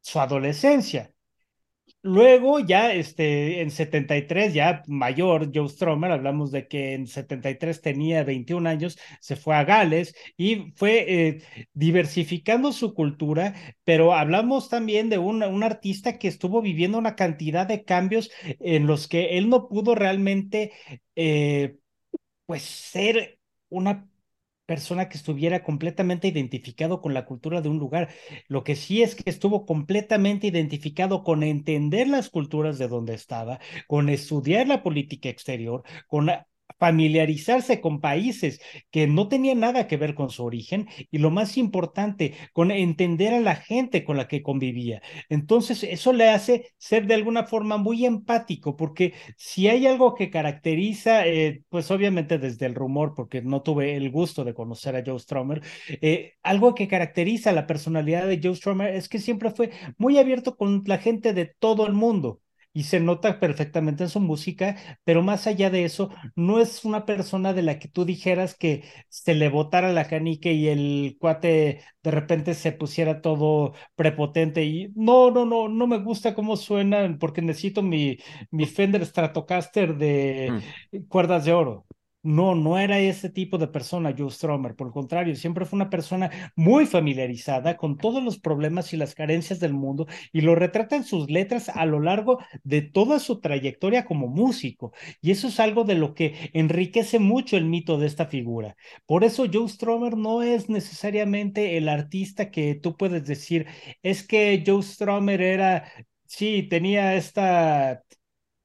[0.02, 1.12] su adolescencia.
[2.04, 8.24] Luego ya este, en 73, ya mayor, Joe Stromer, hablamos de que en 73 tenía
[8.24, 11.42] 21 años, se fue a Gales y fue eh,
[11.74, 17.68] diversificando su cultura, pero hablamos también de un, un artista que estuvo viviendo una cantidad
[17.68, 20.72] de cambios en los que él no pudo realmente,
[21.16, 21.78] eh,
[22.46, 23.40] pues, ser
[23.70, 24.08] una
[24.68, 28.10] persona que estuviera completamente identificado con la cultura de un lugar.
[28.48, 33.60] Lo que sí es que estuvo completamente identificado con entender las culturas de donde estaba,
[33.88, 36.30] con estudiar la política exterior, con
[36.80, 38.60] familiarizarse con países
[38.92, 43.34] que no tenían nada que ver con su origen y lo más importante, con entender
[43.34, 45.02] a la gente con la que convivía.
[45.30, 50.30] Entonces, eso le hace ser de alguna forma muy empático, porque si hay algo que
[50.30, 55.04] caracteriza, eh, pues obviamente desde el rumor, porque no tuve el gusto de conocer a
[55.06, 55.62] Joe Stromer,
[56.02, 60.56] eh, algo que caracteriza la personalidad de Joe Stromer es que siempre fue muy abierto
[60.56, 62.42] con la gente de todo el mundo
[62.80, 67.06] y se nota perfectamente en su música, pero más allá de eso, no es una
[67.06, 71.84] persona de la que tú dijeras que se le botara la canica y el cuate
[72.04, 77.18] de repente se pusiera todo prepotente y no, no, no, no me gusta cómo suena
[77.20, 78.18] porque necesito mi,
[78.52, 80.62] mi Fender Stratocaster de Mm.
[81.08, 81.86] cuerdas de oro.
[82.24, 84.76] No, no era ese tipo de persona, Joe Stromer.
[84.76, 89.16] Por el contrario, siempre fue una persona muy familiarizada con todos los problemas y las
[89.16, 93.40] carencias del mundo y lo retrata en sus letras a lo largo de toda su
[93.40, 94.92] trayectoria como músico.
[95.22, 98.76] Y eso es algo de lo que enriquece mucho el mito de esta figura.
[99.06, 103.68] Por eso Joe Stromer no es necesariamente el artista que tú puedes decir,
[104.04, 105.90] es que Joe Stromer era,
[106.26, 108.04] sí, tenía esta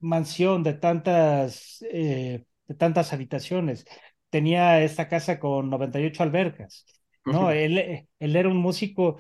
[0.01, 1.85] mansión de tantas...
[1.93, 3.87] Eh, de tantas habitaciones.
[4.31, 6.87] Tenía esta casa con 98 albercas.
[7.29, 9.19] No, él, él era un músico,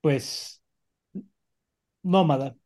[0.00, 0.62] pues,
[2.02, 2.56] nómada,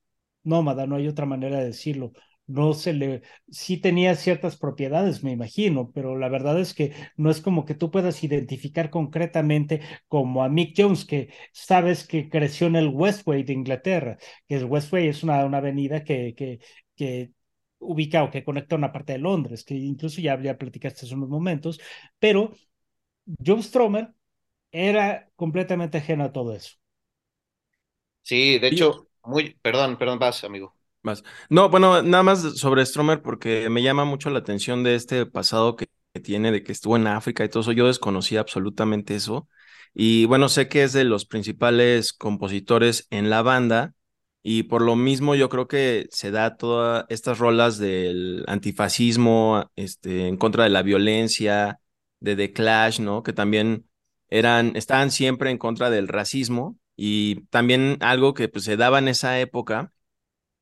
[0.44, 2.12] nómada, no hay otra manera de decirlo.
[2.46, 7.30] No se le, sí tenía ciertas propiedades, me imagino, pero la verdad es que no
[7.30, 12.66] es como que tú puedas identificar concretamente como a Mick Jones, que sabes que creció
[12.66, 16.58] en el Westway de Inglaterra, que el Westway es una, una avenida que, que,
[16.96, 17.32] que
[17.83, 21.28] ubica o que conecta una parte de Londres, que incluso ya, ya platicaste hace unos
[21.30, 21.80] momentos,
[22.18, 22.55] pero
[23.45, 24.14] Joe Stromer
[24.72, 26.76] era completamente ajeno a todo eso.
[28.22, 30.76] Sí, de hecho, muy, perdón, perdón, vas, amigo.
[31.03, 31.24] Más.
[31.51, 35.74] No, bueno, nada más sobre Stromer porque me llama mucho la atención de este pasado
[35.74, 37.72] que, que tiene, de que estuvo en África y todo eso.
[37.72, 39.49] Yo desconocía absolutamente eso.
[39.95, 43.95] Y bueno, sé que es de los principales compositores en la banda
[44.43, 50.28] y por lo mismo yo creo que se da todas estas rolas del antifascismo, este,
[50.28, 51.80] en contra de la violencia,
[52.20, 53.22] de The Clash, ¿no?
[53.22, 53.86] Que también
[54.28, 59.09] eran, estaban siempre en contra del racismo y también algo que pues, se daba en
[59.09, 59.93] esa época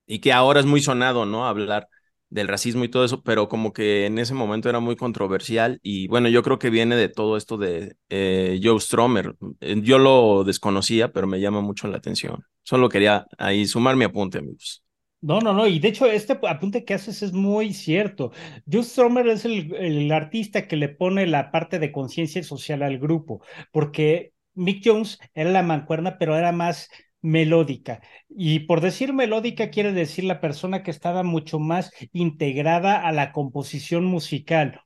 [0.06, 1.46] y que ahora es muy sonado, ¿no?
[1.46, 1.88] Hablar
[2.30, 6.08] del racismo y todo eso, pero como que en ese momento era muy controversial y
[6.08, 9.36] bueno, yo creo que viene de todo esto de eh, Joe Stromer.
[9.60, 12.44] Eh, Yo lo desconocía, pero me llama mucho la atención.
[12.62, 14.84] Solo quería ahí sumar mi apunte, amigos.
[15.22, 18.32] No, no, no, y de hecho este apunte que haces es muy cierto.
[18.70, 22.98] Joe Stromer es el, el artista que le pone la parte de conciencia social al
[22.98, 26.88] grupo, porque Mick Jones era la mancuerna, pero era más
[27.22, 28.00] melódica.
[28.28, 33.32] Y por decir melódica quiere decir la persona que estaba mucho más integrada a la
[33.32, 34.82] composición musical.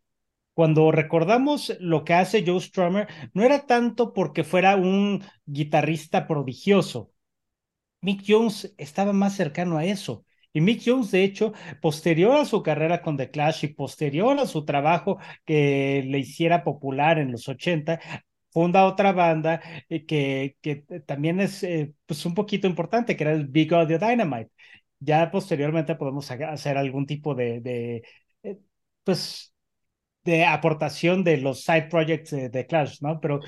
[0.55, 7.13] Cuando recordamos lo que hace Joe Strummer, no era tanto porque fuera un guitarrista prodigioso.
[8.01, 10.25] Mick Jones estaba más cercano a eso.
[10.53, 14.47] Y Mick Jones, de hecho, posterior a su carrera con The Clash y posterior a
[14.47, 18.01] su trabajo que le hiciera popular en los 80,
[18.55, 20.57] funda otra banda eh, que,
[21.07, 24.51] también es eh, pues un poquito importante, que era el Big Audio Dynamite.
[25.01, 28.03] Ya posteriormente podemos hacer algún tipo de, de
[28.43, 28.59] eh,
[29.05, 29.55] pues,
[30.25, 33.21] de aportación de los side projects de, de Clash, ¿no?
[33.21, 33.41] Pero,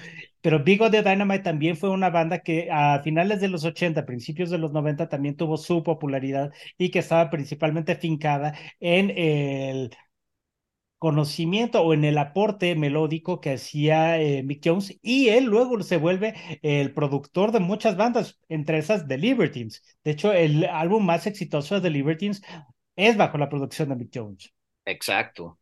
[0.43, 4.51] pero Big Audio Dynamite también fue una banda que a finales de los 80, principios
[4.51, 9.91] de los 90 también tuvo su popularidad y que estaba principalmente fincada en el
[11.07, 15.99] conocimiento o en el aporte melódico que hacía eh, Mick Jones y él luego se
[15.99, 19.85] vuelve el productor de muchas bandas, entre esas The Libertines.
[20.03, 22.43] De hecho, el álbum más exitoso de The Libertines
[22.97, 24.53] es bajo la producción de Mick Jones.
[24.85, 25.61] Exacto.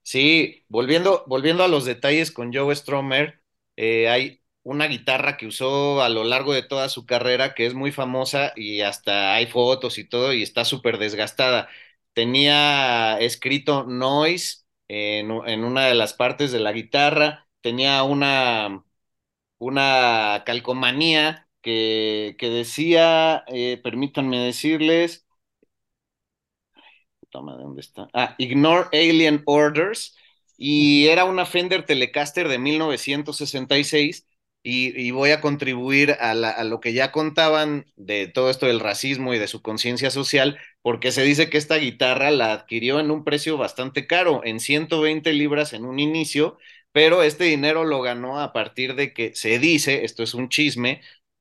[0.00, 3.42] Sí, volviendo, volviendo a los detalles con Joe Stromer,
[3.76, 7.74] eh, hay una guitarra que usó a lo largo de toda su carrera que es
[7.74, 11.68] muy famosa y hasta hay fotos y todo y está súper desgastada.
[12.14, 15.30] Tenía escrito noise en,
[15.64, 18.84] una de las partes de la guitarra, tenía una,
[19.58, 25.26] una calcomanía que, que decía, eh, permítanme decirles,
[27.30, 28.08] toma, ¿de dónde está?
[28.12, 30.16] Ah, Ignore Alien Orders,
[30.56, 34.26] y era una Fender Telecaster de 1966,
[34.62, 38.80] y, voy a contribuir a, la, a, lo que ya contaban de todo esto del
[38.80, 43.10] racismo y de su conciencia social, porque se dice que esta guitarra la adquirió en
[43.10, 46.58] un precio bastante caro, en 120 libras en un inicio,
[46.92, 51.00] pero este dinero lo ganó a partir de que se dice, esto es un chisme,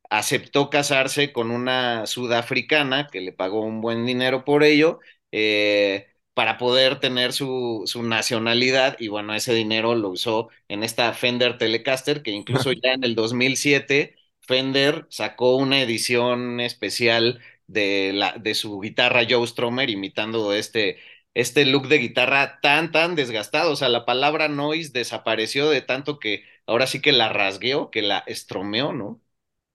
[0.10, 5.00] aceptó casarse con una sudafricana que le pagó un buen dinero por ello,
[5.32, 6.08] eh,
[6.38, 11.58] para poder tener su, su, nacionalidad y bueno, ese dinero lo usó en esta Fender
[11.58, 18.54] Telecaster que incluso ya en el 2007 Fender sacó una edición especial de, la, de
[18.54, 21.00] su guitarra Joe Stromer imitando este,
[21.34, 23.72] este look de guitarra tan, tan desgastado.
[23.72, 28.04] O sea, la palabra noise desapareció de tanto que ahora sí que la rasgueó, que
[28.04, 29.20] la estromeó, ¿no?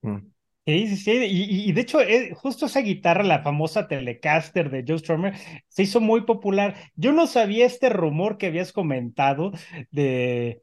[0.02, 0.32] Mm.
[0.64, 4.84] Sí, sí, sí, y, y de hecho, eh, justo esa guitarra, la famosa Telecaster de
[4.86, 5.34] Joe Strummer,
[5.68, 6.76] se hizo muy popular.
[6.94, 9.50] Yo no sabía este rumor que habías comentado
[9.90, 10.62] de,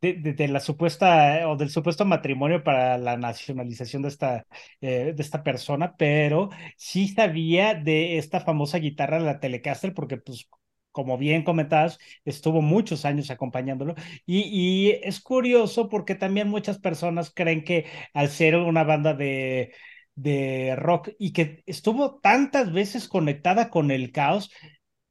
[0.00, 4.46] de, de- la supuesta o del supuesto matrimonio para la nacionalización de esta,
[4.80, 10.48] eh, de esta persona, pero sí sabía de esta famosa guitarra, la Telecaster, porque pues
[10.96, 13.94] como bien comentabas, estuvo muchos años acompañándolo.
[14.24, 14.40] Y,
[14.88, 17.84] y es curioso porque también muchas personas creen que
[18.14, 19.74] al ser una banda de,
[20.14, 24.50] de rock y que estuvo tantas veces conectada con el caos,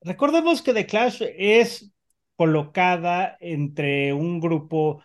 [0.01, 1.91] recordemos que The Clash es
[2.35, 5.03] colocada entre un grupo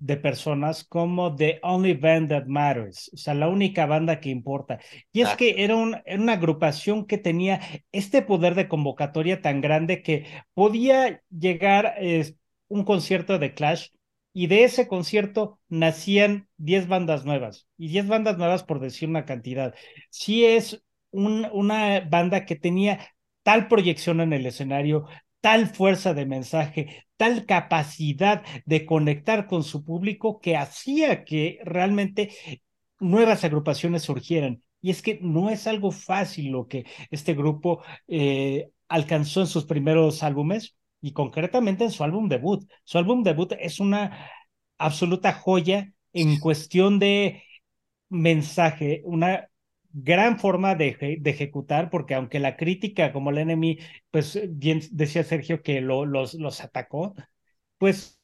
[0.00, 4.80] de personas como The Only Band That Matters, o sea, la única banda que importa.
[5.12, 7.60] Y es que era, un, era una agrupación que tenía
[7.92, 12.34] este poder de convocatoria tan grande que podía llegar eh,
[12.68, 13.88] un concierto de Clash
[14.32, 19.24] y de ese concierto nacían 10 bandas nuevas, y 10 bandas nuevas por decir una
[19.26, 19.74] cantidad.
[20.08, 23.00] Sí es un, una banda que tenía
[23.42, 25.06] tal proyección en el escenario,
[25.40, 32.30] tal fuerza de mensaje, tal capacidad de conectar con su público que hacía que realmente
[32.98, 34.62] nuevas agrupaciones surgieran.
[34.82, 39.64] Y es que no es algo fácil lo que este grupo eh, alcanzó en sus
[39.64, 42.68] primeros álbumes y concretamente en su álbum debut.
[42.84, 44.30] Su álbum debut es una
[44.78, 47.42] absoluta joya en cuestión de
[48.08, 49.49] mensaje, una
[49.92, 53.78] gran forma de, ejecutar, porque aunque la crítica, como el enemy,
[54.10, 57.14] pues bien decía Sergio que lo, los, los atacó,
[57.78, 58.20] pues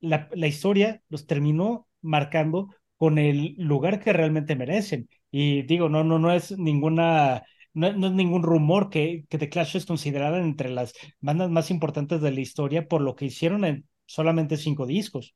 [0.00, 5.08] la, la historia los terminó marcando con el lugar que realmente merecen.
[5.30, 7.42] Y digo, no, no, no es ninguna,
[7.74, 11.70] no, no, es ningún rumor que, que The Clash es considerada entre las bandas más
[11.70, 15.34] importantes de la historia por lo que hicieron en solamente cinco discos.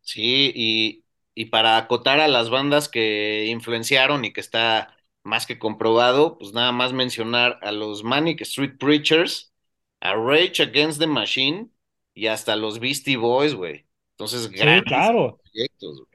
[0.00, 1.03] Sí, y,
[1.34, 6.52] y para acotar a las bandas que influenciaron y que está más que comprobado, pues
[6.52, 9.52] nada más mencionar a los Manic Street Preachers,
[10.00, 11.70] a Rage Against the Machine
[12.14, 13.86] y hasta los Beastie Boys, güey.
[14.12, 15.40] Entonces, grandes sí, claro.
[15.42, 16.14] proyectos, güey.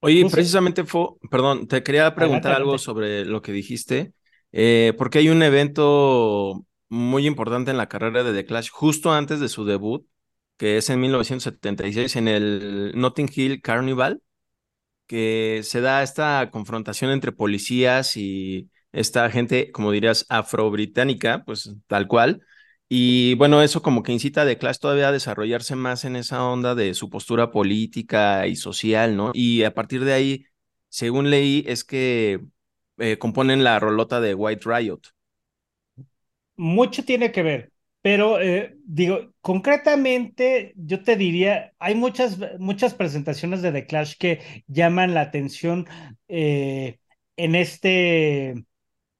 [0.00, 4.12] Oye, precisamente fue, perdón, te quería preguntar adelante, algo sobre lo que dijiste,
[4.52, 9.40] eh, porque hay un evento muy importante en la carrera de The Clash justo antes
[9.40, 10.06] de su debut,
[10.58, 14.22] que es en 1976 en el Notting Hill Carnival,
[15.06, 22.08] que se da esta confrontación entre policías y esta gente, como dirías, afro-británica, pues tal
[22.08, 22.42] cual.
[22.88, 26.74] Y bueno, eso como que incita a The todavía a desarrollarse más en esa onda
[26.74, 29.30] de su postura política y social, ¿no?
[29.34, 30.46] Y a partir de ahí,
[30.88, 32.40] según leí, es que
[32.98, 35.00] eh, componen la rolota de White Riot.
[36.56, 43.62] Mucho tiene que ver, pero eh, digo, concretamente yo te diría, hay muchas, muchas presentaciones
[43.62, 45.86] de The Clash que llaman la atención
[46.28, 46.98] eh,
[47.36, 48.64] en este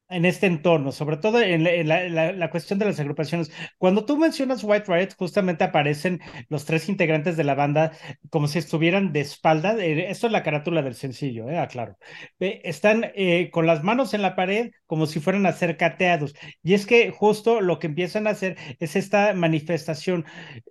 [0.09, 3.51] en este entorno, sobre todo en, la, en la, la, cuestión de las agrupaciones.
[3.79, 7.93] Cuando tú mencionas White Riot, justamente aparecen los tres integrantes de la banda
[8.31, 9.77] como si estuvieran de espalda.
[9.79, 11.97] Eh, esto es la carátula del sencillo, eh, aclaro.
[12.39, 16.35] Están eh, con las manos en la pared como si fueran a ser cateados.
[16.63, 20.25] Y es que justo lo que empiezan a hacer es esta manifestación.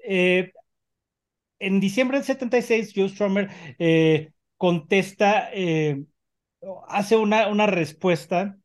[0.03, 0.51] Eh,
[1.59, 6.03] en diciembre del 76, Joe Strummer eh, contesta, eh,
[6.87, 8.57] hace una, una respuesta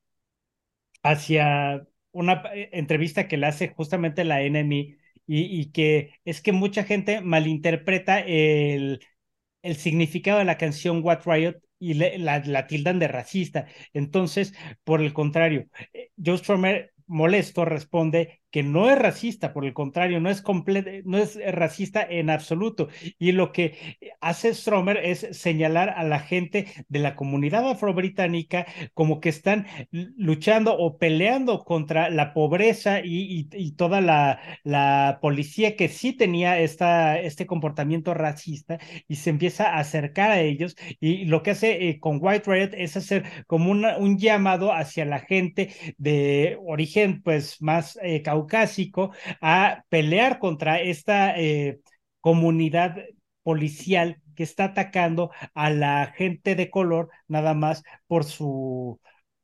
[1.02, 2.42] hacia una
[2.72, 8.20] entrevista que le hace justamente la NMI y, y, que es que mucha gente malinterpreta
[8.20, 9.00] el,
[9.62, 13.66] el significado de la canción What Riot y le, la, la, tildan de racista.
[13.92, 15.66] Entonces, por el contrario,
[16.24, 20.44] Joe Stromer molesto responde que no es racista, por el contrario, no es,
[21.04, 22.88] no es racista en absoluto.
[23.18, 29.20] Y lo que hace Stromer es señalar a la gente de la comunidad afrobritánica como
[29.20, 35.88] que están luchando o peleando contra la pobreza y, y, toda la, la, policía que
[35.88, 38.78] sí tenía esta, este comportamiento racista
[39.08, 40.76] y se empieza a acercar a ellos.
[41.00, 45.06] Y lo que hace eh, con White Riot es hacer como una, un llamado hacia
[45.06, 48.41] la gente de origen pues más eh, caucásico
[49.40, 51.80] a pelear contra esta eh,
[52.20, 52.96] comunidad
[53.42, 59.00] policial que está atacando a la gente de color nada más por su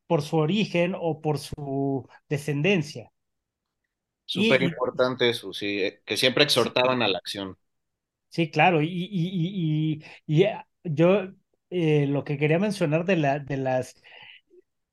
[0.06, 3.10] por su origen o por su descendencia.
[4.24, 7.56] Súper importante eso, sí, eh, que siempre exhortaban a la acción.
[8.28, 10.46] Sí, claro, y, y, y, y
[10.84, 11.28] yo
[11.70, 13.94] eh, lo que quería mencionar de, la, de, las,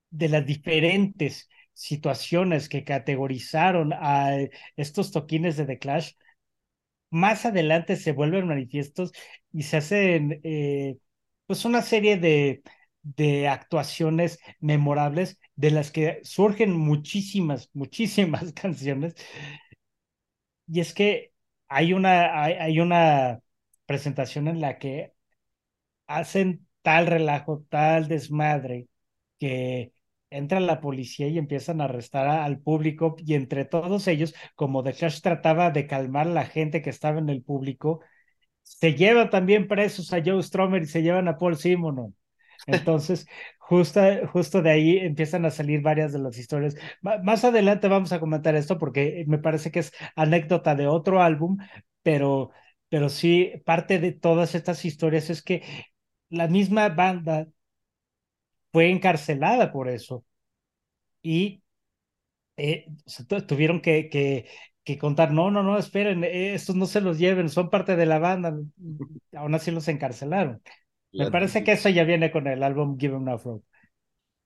[0.09, 4.31] de las diferentes situaciones que categorizaron a
[4.77, 6.13] estos toquines de The Clash,
[7.09, 9.11] más adelante se vuelven manifiestos
[9.53, 10.97] y se hacen eh,
[11.47, 12.63] pues una serie de,
[13.03, 19.15] de actuaciones memorables de las que surgen muchísimas, muchísimas canciones.
[20.67, 21.33] Y es que
[21.67, 23.39] hay una, hay, hay una
[23.85, 25.13] presentación en la que
[26.07, 28.89] hacen tal relajo, tal desmadre,
[29.39, 29.93] que
[30.29, 34.93] entra la policía y empiezan a arrestar al público y entre todos ellos, como The
[34.93, 38.01] Clash trataba de calmar a la gente que estaba en el público,
[38.63, 42.15] se llevan también presos a Joe Stromer y se llevan a Paul Simonon.
[42.67, 43.27] Entonces,
[43.59, 44.01] justo,
[44.31, 46.75] justo de ahí empiezan a salir varias de las historias.
[47.01, 51.57] más adelante vamos a comentar esto porque me parece que es anécdota de otro álbum,
[52.03, 52.51] pero,
[52.89, 55.63] pero sí, parte de todas estas historias es que
[56.29, 57.47] la misma banda
[58.75, 60.25] fue encarcelada por eso.
[61.21, 61.63] Y
[62.57, 62.87] eh,
[63.47, 64.49] tuvieron que, que,
[64.83, 68.05] que, contar, no, no, no, esperen, eh, estos no se los lleven, son parte de
[68.05, 68.53] la banda,
[69.33, 70.61] aún así los encarcelaron.
[71.13, 73.65] Me parece que eso ya viene con el álbum Give Em Rope.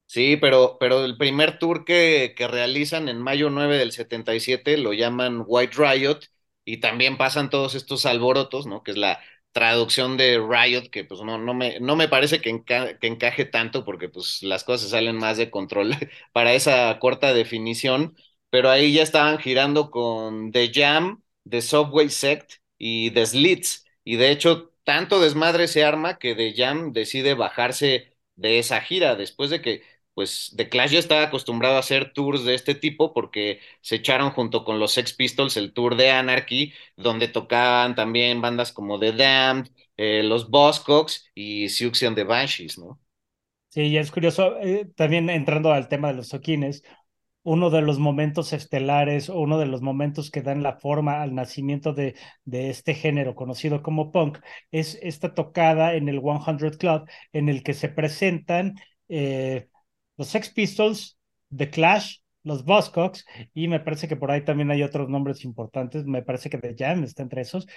[0.05, 4.93] Sí, pero, pero el primer tour que, que realizan en mayo 9 del 77 lo
[4.93, 6.19] llaman White Riot
[6.65, 8.83] y también pasan todos estos alborotos, ¿no?
[8.83, 9.19] Que es la
[9.51, 13.83] traducción de Riot, que pues no, no, me, no me parece que, que encaje tanto
[13.85, 15.93] porque pues las cosas salen más de control
[16.33, 18.15] para esa corta definición,
[18.49, 24.15] pero ahí ya estaban girando con The Jam, The Subway Sect y The Slits, y
[24.17, 29.49] de hecho tanto desmadre se arma que The Jam decide bajarse de esa gira después
[29.49, 29.83] de que
[30.19, 34.31] pues The Clash ya estaba acostumbrado a hacer tours de este tipo porque se echaron
[34.31, 39.13] junto con los Sex Pistols el tour de Anarchy, donde tocaban también bandas como The
[39.13, 42.99] Damned, eh, los Buzzcocks y Siouxsie the Banshees, ¿no?
[43.69, 46.83] Sí, y es curioso, eh, también entrando al tema de los toquines,
[47.43, 51.93] uno de los momentos estelares, uno de los momentos que dan la forma al nacimiento
[51.93, 52.15] de,
[52.45, 54.39] de este género conocido como punk,
[54.71, 58.75] es esta tocada en el 100 Club, en el que se presentan
[59.07, 59.68] eh,
[60.19, 61.17] los Sex Pistols,
[61.55, 66.05] The Clash, los Buzzcocks, y me parece que por ahí también hay otros nombres importantes,
[66.05, 67.67] me parece que The Jam está entre esos,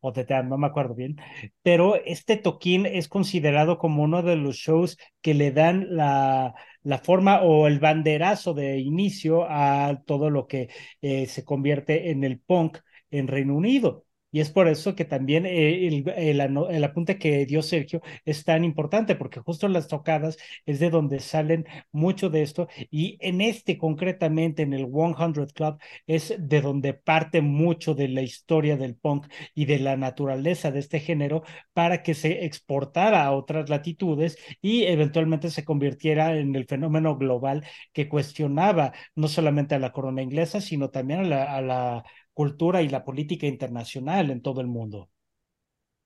[0.00, 1.16] o The Jam, no me acuerdo bien,
[1.62, 6.98] pero este toquín es considerado como uno de los shows que le dan la, la
[6.98, 10.68] forma o el banderazo de inicio a todo lo que
[11.00, 12.76] eh, se convierte en el punk
[13.10, 14.05] en Reino Unido.
[14.36, 18.64] Y es por eso que también eh, el, el, apunte que dio Sergio es tan
[18.64, 22.68] importante, porque justo las tocadas es de donde salen mucho de esto.
[22.90, 28.20] Y en este concretamente, en el 100 Club, es de donde parte mucho de la
[28.20, 33.32] historia del punk y de la naturaleza de este género para que se exportara a
[33.32, 37.64] otras latitudes y eventualmente se convirtiera en el fenómeno global
[37.94, 42.04] que cuestionaba no solamente a la corona inglesa, sino también a la, a la
[42.36, 45.08] cultura y la política internacional en todo el mundo.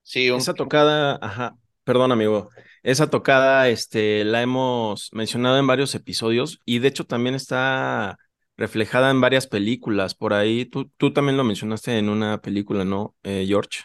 [0.01, 2.49] Sí, esa tocada, ajá, perdón amigo,
[2.83, 8.17] esa tocada este, la hemos mencionado en varios episodios y de hecho también está
[8.55, 10.15] reflejada en varias películas.
[10.15, 13.81] Por ahí, tú, tú también lo mencionaste en una película, ¿no, eh, George?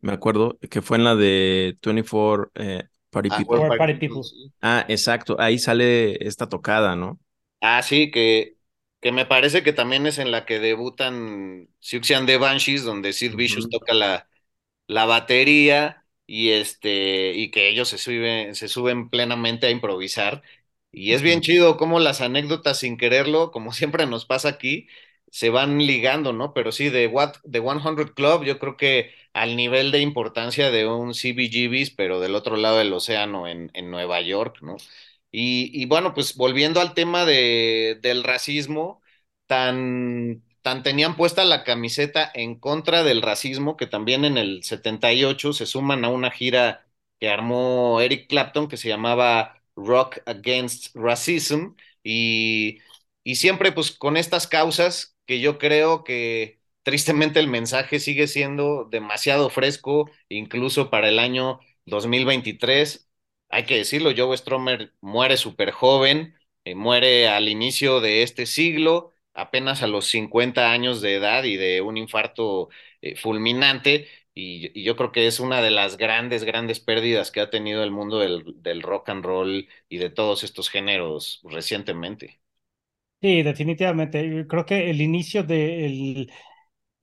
[0.00, 3.76] Me acuerdo que fue en la de 24 eh, Party, ah, People.
[3.76, 4.22] Party People.
[4.62, 7.20] Ah, exacto, ahí sale esta tocada, ¿no?
[7.60, 8.54] Ah, sí, que
[9.00, 13.12] que me parece que también es en la que debutan Siouxsie and the Banshees, donde
[13.12, 14.28] Sid Vicious toca la,
[14.86, 20.42] la batería y este y que ellos se suben, se suben plenamente a improvisar.
[20.92, 24.88] Y es bien chido cómo las anécdotas sin quererlo, como siempre nos pasa aquí,
[25.30, 26.52] se van ligando, ¿no?
[26.54, 30.86] Pero sí, de What, The 100 Club, yo creo que al nivel de importancia de
[30.86, 34.76] un CBGBs, pero del otro lado del océano en, en Nueva York, ¿no?
[35.32, 39.00] Y, bueno, pues volviendo al tema de, del racismo,
[39.46, 45.52] tan, tan tenían puesta la camiseta en contra del racismo que también en el 78
[45.52, 46.86] se suman a una gira
[47.20, 51.74] que armó Eric Clapton que se llamaba Rock Against Racism.
[52.02, 52.80] Y,
[53.24, 58.84] y siempre pues con estas causas que yo creo que tristemente el mensaje sigue siendo
[58.90, 63.09] demasiado fresco, incluso para el año 2023
[63.50, 66.34] hay que decirlo, Joe Stromer muere súper joven,
[66.64, 71.56] eh, muere al inicio de este siglo, apenas a los 50 años de edad y
[71.56, 72.68] de un infarto
[73.02, 74.06] eh, fulminante.
[74.34, 77.90] Y, yo creo que es una de las grandes, grandes pérdidas que ha tenido el
[77.90, 82.40] mundo del, rock and roll y de todos estos géneros recientemente.
[83.20, 84.46] Sí, definitivamente.
[84.48, 86.30] Creo que el inicio del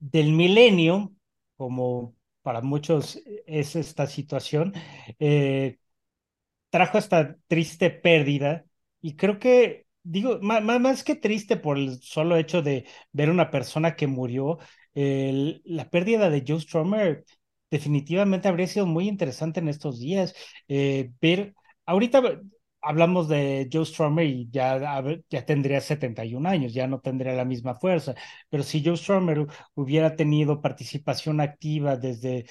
[0.00, 1.12] milenio,
[1.56, 4.72] como para muchos es esta situación,
[5.20, 5.78] eh,
[6.70, 8.64] trajo esta triste pérdida.
[9.00, 13.50] Y creo que, digo, más, más que triste por el solo hecho de ver una
[13.50, 14.58] persona que murió,
[14.94, 17.24] la pérdida de Joe Stromer
[17.70, 20.34] definitivamente habría sido muy interesante en estos días
[20.68, 21.54] eh, ver,
[21.86, 22.22] ahorita
[22.80, 27.74] hablamos de Joe Strummer y ya, ya tendría 71 años, ya no tendría la misma
[27.74, 28.14] fuerza,
[28.48, 32.46] pero si Joe Strummer hubiera tenido participación activa desde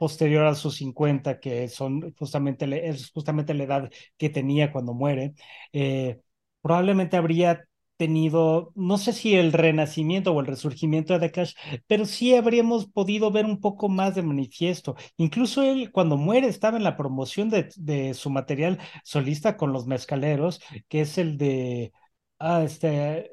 [0.00, 5.34] posterior a sus 50, que son justamente, es justamente la edad que tenía cuando muere,
[5.72, 6.20] eh,
[6.62, 7.64] probablemente habría
[7.98, 11.52] tenido, no sé si el renacimiento o el resurgimiento de Cash,
[11.86, 14.96] pero sí habríamos podido ver un poco más de manifiesto.
[15.18, 19.86] Incluso él, cuando muere, estaba en la promoción de, de su material solista con los
[19.86, 21.92] mezcaleros, que es el de
[22.38, 23.30] ah, este,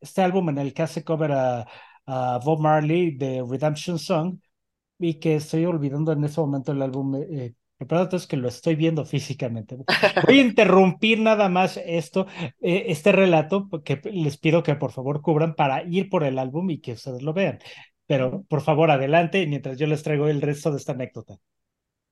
[0.00, 1.66] este álbum en el que hace cover a,
[2.06, 4.38] a Bob Marley de Redemption Song,
[5.02, 7.16] y que estoy olvidando en ese momento el álbum.
[7.16, 7.54] Eh,
[8.12, 9.76] es que lo estoy viendo físicamente.
[10.26, 12.26] Voy a interrumpir nada más esto,
[12.60, 16.70] eh, este relato, que les pido que por favor cubran para ir por el álbum
[16.70, 17.58] y que ustedes lo vean.
[18.06, 21.36] Pero por favor, adelante mientras yo les traigo el resto de esta anécdota.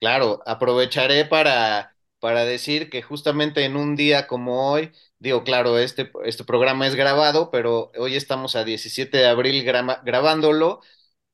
[0.00, 6.10] Claro, aprovecharé para, para decir que justamente en un día como hoy, digo, claro, este,
[6.24, 10.80] este programa es grabado, pero hoy estamos a 17 de abril grabándolo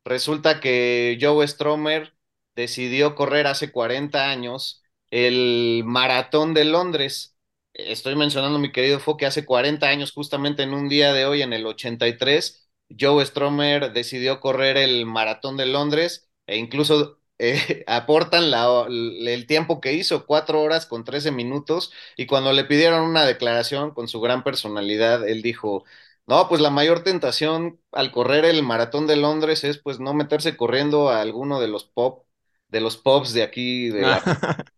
[0.07, 2.15] Resulta que Joe Stromer
[2.55, 7.37] decidió correr hace 40 años el maratón de Londres.
[7.75, 11.43] Estoy mencionando, mi querido Fo, que hace 40 años, justamente en un día de hoy,
[11.43, 18.51] en el 83, Joe Stromer decidió correr el maratón de Londres e incluso eh, aportan
[18.53, 23.25] la, el tiempo que hizo, cuatro horas con 13 minutos, y cuando le pidieron una
[23.27, 25.85] declaración con su gran personalidad, él dijo,
[26.27, 30.57] no, pues la mayor tentación al correr el maratón de Londres es pues no meterse
[30.57, 32.25] corriendo a alguno de los pop,
[32.69, 34.21] de los pops de aquí de la...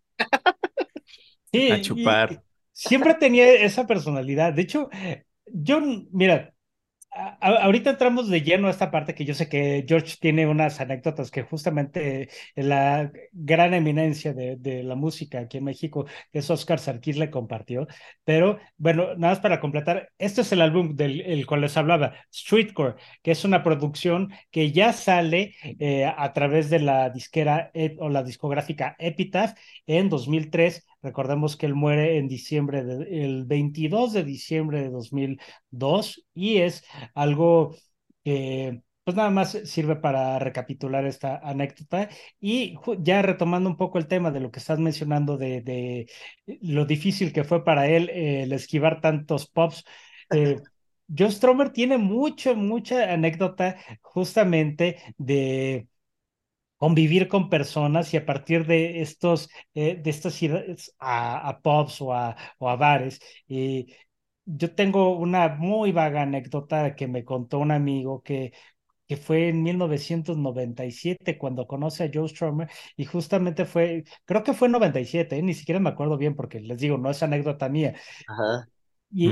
[1.53, 2.43] sí, a chupar.
[2.73, 4.53] Siempre tenía esa personalidad.
[4.53, 4.89] De hecho,
[5.47, 5.81] yo,
[6.13, 6.55] mira,
[7.11, 11.31] ahorita entramos de lleno a esta parte que yo sé que George tiene unas anécdotas
[11.31, 17.31] que justamente la gran eminencia de, la música aquí en México, es Oscar Sarkis, le
[17.31, 17.87] compartió.
[18.25, 22.95] Pero bueno, nada más para completar, este es el álbum del cual les hablaba, Streetcore,
[23.23, 28.23] que es una producción que ya sale eh, a través de la disquera o la
[28.23, 29.55] discográfica Epitaph
[29.87, 36.59] en 2003 Recordemos que él muere en diciembre, el 22 de diciembre de 2002 y
[36.59, 36.85] es
[37.15, 37.77] algo
[38.25, 44.07] que pues nada más sirve para recapitular esta anécdota y ya retomando un poco el
[44.07, 46.07] tema de lo que estás mencionando de, de
[46.61, 49.85] lo difícil que fue para él el esquivar tantos pops.
[50.31, 50.61] Eh,
[51.17, 55.89] Joe Stromer tiene mucha, mucha anécdota justamente de
[56.79, 62.01] convivir con personas y a partir de estos, eh, de estas idas a, a, pubs
[62.01, 63.95] o a, o a bares, y
[64.47, 68.53] yo tengo una muy vaga anécdota que me contó un amigo que
[69.07, 74.67] que fue en 1997 cuando conoce a Joe Stromer y justamente fue, creo que fue
[74.69, 75.43] en 97, ¿eh?
[75.43, 77.95] ni siquiera me acuerdo bien porque les digo, no es anécdota mía.
[78.27, 78.69] Ajá.
[79.11, 79.31] Y,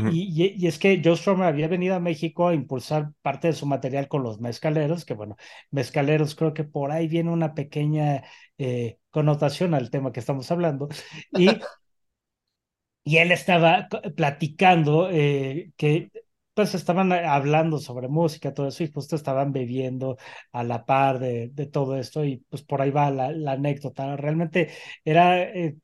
[0.57, 4.09] y, es que Joe Strummer había venido a México a impulsar parte de su material
[4.09, 5.37] con los mezcaleros, que bueno,
[5.71, 8.25] mezcaleros creo que por ahí viene una pequeña
[8.57, 10.89] eh, connotación al tema que estamos hablando.
[11.33, 11.49] Y,
[13.05, 16.11] y él estaba platicando eh, que
[16.55, 20.17] pues estaban hablando sobre música, todo eso, y justo estaban bebiendo
[20.53, 24.17] a la par de, de todo esto, y pues por ahí va la, la anécdota.
[24.17, 24.71] Realmente
[25.05, 25.77] era eh,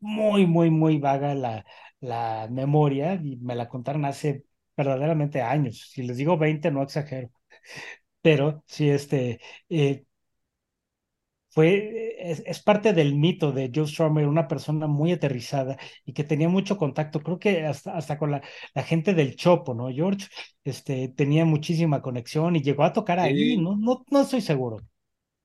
[0.00, 1.64] muy, muy, muy vaga la,
[2.00, 4.44] la memoria y me la contaron hace
[4.76, 5.90] verdaderamente años.
[5.90, 7.30] Si les digo 20, no exagero.
[8.22, 10.04] Pero sí, este, eh,
[11.56, 16.50] fue, es, parte del mito de Joe Strummer, una persona muy aterrizada y que tenía
[16.50, 18.42] mucho contacto, creo que hasta, hasta con la,
[18.74, 19.88] la, gente del Chopo, ¿no?
[19.88, 20.26] George
[20.64, 24.82] este, tenía muchísima conexión y llegó a tocar ahí, no, no, no estoy seguro.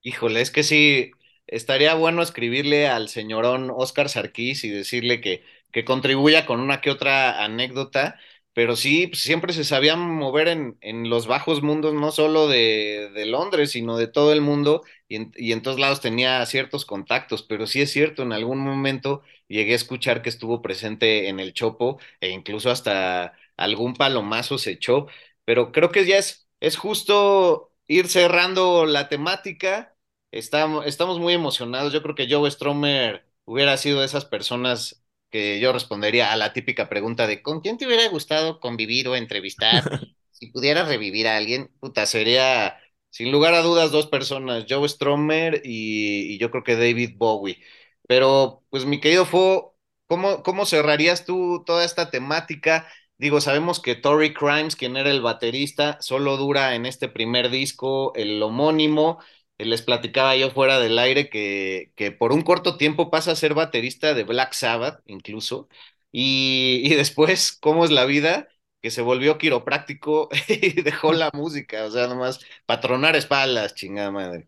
[0.02, 1.12] Híjole, es que sí,
[1.47, 6.89] estaría bueno escribirle al señorón Oscar Sarkis y decirle que que contribuya con una que
[6.91, 8.19] otra anécdota,
[8.53, 13.09] pero sí, pues, siempre se sabía mover en, en, los bajos mundos, no solo de,
[13.13, 16.86] de Londres, sino de todo el mundo, y en, y en, todos lados tenía ciertos
[16.86, 21.39] contactos, pero sí es cierto, en algún momento llegué a escuchar que estuvo presente en
[21.39, 25.07] el Chopo, e incluso hasta algún palomazo se echó,
[25.45, 29.95] pero creo que ya es, es justo ir cerrando la temática,
[30.32, 35.01] estamos, estamos muy emocionados, yo creo que Joe Stromer hubiera sido de esas personas
[35.32, 39.15] que yo respondería a la típica pregunta de ¿con quién te hubiera gustado convivir o
[39.15, 39.84] entrevistar?
[40.32, 42.77] si pudieras revivir a alguien, puta, sería
[43.11, 47.59] sin lugar a dudas dos personas, Joe Stromer y, yo creo que David Bowie.
[48.07, 49.77] Pero, pues mi querido Fo,
[50.07, 52.88] ¿cómo, ¿cómo cerrarías tú toda esta temática?
[53.17, 58.13] Digo, sabemos que Tory Crimes, quien era el baterista, solo dura en este primer disco
[58.15, 59.19] el homónimo.
[59.66, 63.53] Les platicaba yo fuera del aire que, que por un corto tiempo pasa a ser
[63.53, 65.70] baterista de Black Sabbath, incluso,
[66.12, 68.47] y, y después, ¿cómo es la vida?
[68.82, 74.47] Que se volvió quiropráctico y dejó la música, o sea, nomás patronar espaldas, chingada madre.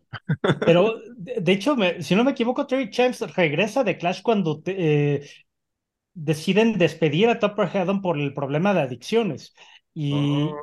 [0.62, 5.16] Pero, de, hecho, me- si no me equivoco, Terry Chimes regresa de Clash cuando te-
[5.16, 5.30] eh,
[6.14, 9.54] deciden despedir a Topper Headon por el problema de adicciones.
[9.94, 10.62] Y,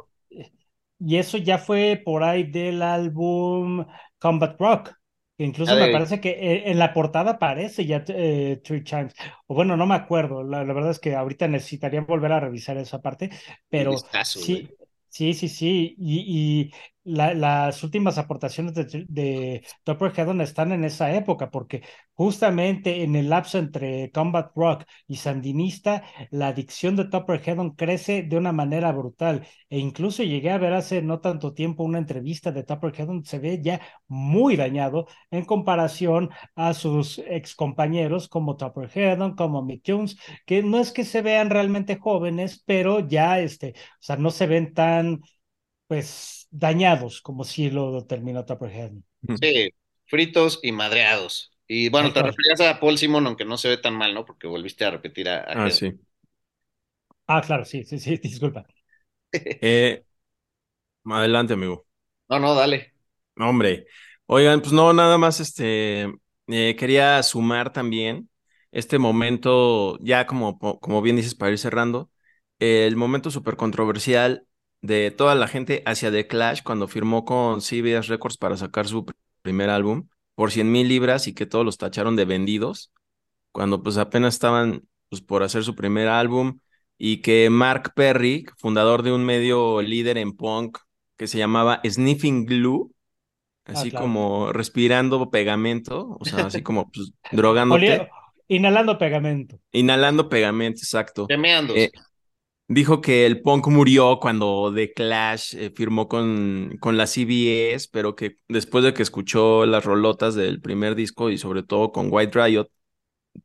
[0.99, 3.86] y eso ya fue por ahí del álbum
[4.22, 4.91] Combat Rock,
[5.38, 9.13] que incluso me parece que eh, en la portada aparece ya eh, Three Chimes.
[9.47, 12.78] O bueno, no me acuerdo, la, la verdad es que ahorita necesitaría volver a revisar
[12.78, 13.30] esa parte,
[13.69, 14.69] pero sí,
[15.09, 15.95] sí, sí, sí.
[15.97, 21.84] Y, y la- las últimas aportaciones de, de Topper Headon están en esa época, porque
[22.14, 28.24] justamente en el lapso entre Combat Rock y Sandinista, la adicción de Topper Headon crece
[28.24, 29.45] de una manera brutal.
[29.70, 33.39] E incluso llegué a ver hace no tanto tiempo una entrevista de Topper Headon, se
[33.39, 39.84] ve ya muy dañado en comparación a sus ex compañeros como Topper Headon, como Mick
[39.86, 44.32] Jones, que no es que se vean realmente jóvenes, pero ya este, o sea, no
[44.32, 45.22] se ven tan
[45.88, 49.06] pues dañados como si lo terminó Topper Headon.
[49.34, 49.70] Sí,
[50.08, 51.52] fritos y madreados.
[51.68, 52.24] Y bueno, te cual.
[52.24, 54.26] referías a Paul Simon, aunque no se ve tan mal, ¿no?
[54.26, 55.99] Porque volviste a repetir a, a Ah, sí.
[57.28, 58.66] Ah, claro, sí, sí, sí, disculpa.
[59.60, 60.04] Eh,
[61.06, 61.86] adelante, amigo.
[62.30, 62.93] No, no, dale.
[63.38, 63.86] Hombre,
[64.26, 66.04] oigan, pues no, nada más, este,
[66.47, 68.30] eh, quería sumar también
[68.72, 72.12] este momento, ya como, como bien dices, para ir cerrando,
[72.60, 74.45] el momento súper controversial
[74.82, 79.06] de toda la gente hacia The Clash cuando firmó con CBS Records para sacar su
[79.06, 82.92] pr- primer álbum por 100 mil libras y que todos los tacharon de vendidos,
[83.52, 86.60] cuando pues apenas estaban pues, por hacer su primer álbum
[86.98, 90.78] y que Mark Perry, fundador de un medio líder en punk
[91.18, 92.92] que se llamaba Sniffing Glue,
[93.66, 94.06] así Ah, claro.
[94.06, 98.10] como respirando pegamento, o sea, así como pues, drogándote, Olía-
[98.48, 99.60] inhalando pegamento.
[99.72, 101.28] inhalando pegamento, exacto.
[101.28, 101.86] Temeándose.
[101.86, 101.92] Eh,
[102.74, 108.15] dijo que el punk murió cuando The Clash eh, firmó con, con la CBS, pero
[108.15, 112.39] que después de que escuchó las rolotas del primer disco y sobre todo con White
[112.43, 112.67] Riot,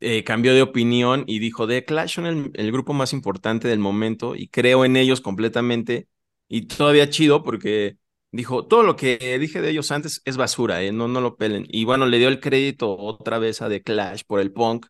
[0.01, 3.79] eh, cambió de opinión y dijo, The Clash son el, el grupo más importante del
[3.81, 6.09] momento y creo en ellos completamente.
[6.49, 7.97] Y todavía chido porque
[8.33, 11.67] dijo, todo lo que dije de ellos antes es basura, eh, no, no lo pelen.
[11.69, 14.87] Y bueno, le dio el crédito otra vez a The Clash por el punk.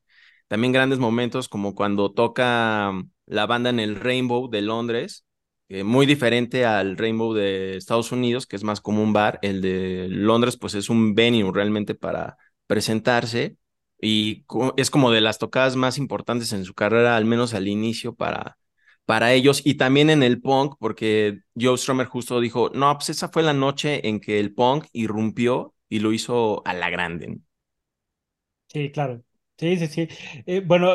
[0.48, 5.24] También grandes momentos como cuando toca mm, la banda en el Rainbow de Londres,
[5.84, 9.38] muy diferente al Rainbow de Estados Unidos, que es más como un bar.
[9.42, 12.36] El de Londres, pues es un venue realmente para
[12.68, 13.56] presentarse
[14.00, 14.44] y
[14.76, 18.58] es como de las tocadas más importantes en su carrera, al menos al inicio para,
[19.06, 23.28] para ellos y también en el punk, porque Joe Strummer justo dijo, no, pues esa
[23.28, 27.38] fue la noche en que el punk irrumpió y lo hizo a la grande.
[28.68, 29.24] Sí, claro.
[29.58, 30.08] Sí, sí, sí.
[30.46, 30.94] Eh, bueno,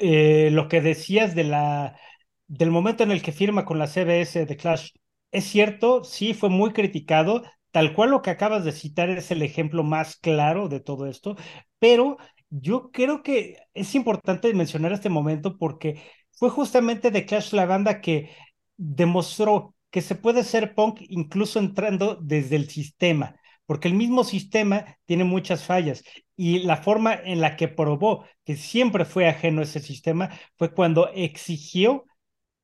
[0.00, 1.98] eh, lo que decías de la,
[2.46, 4.90] del momento en el que firma con la CBS de Clash,
[5.30, 7.42] es cierto, sí, fue muy criticado.
[7.70, 11.36] Tal cual lo que acabas de citar es el ejemplo más claro de todo esto,
[11.78, 12.16] pero
[12.48, 16.00] yo creo que es importante mencionar este momento porque
[16.32, 18.30] fue justamente The Clash la banda que
[18.76, 23.36] demostró que se puede ser punk incluso entrando desde el sistema,
[23.66, 26.02] porque el mismo sistema tiene muchas fallas
[26.36, 30.72] y la forma en la que probó que siempre fue ajeno a ese sistema fue
[30.74, 32.04] cuando exigió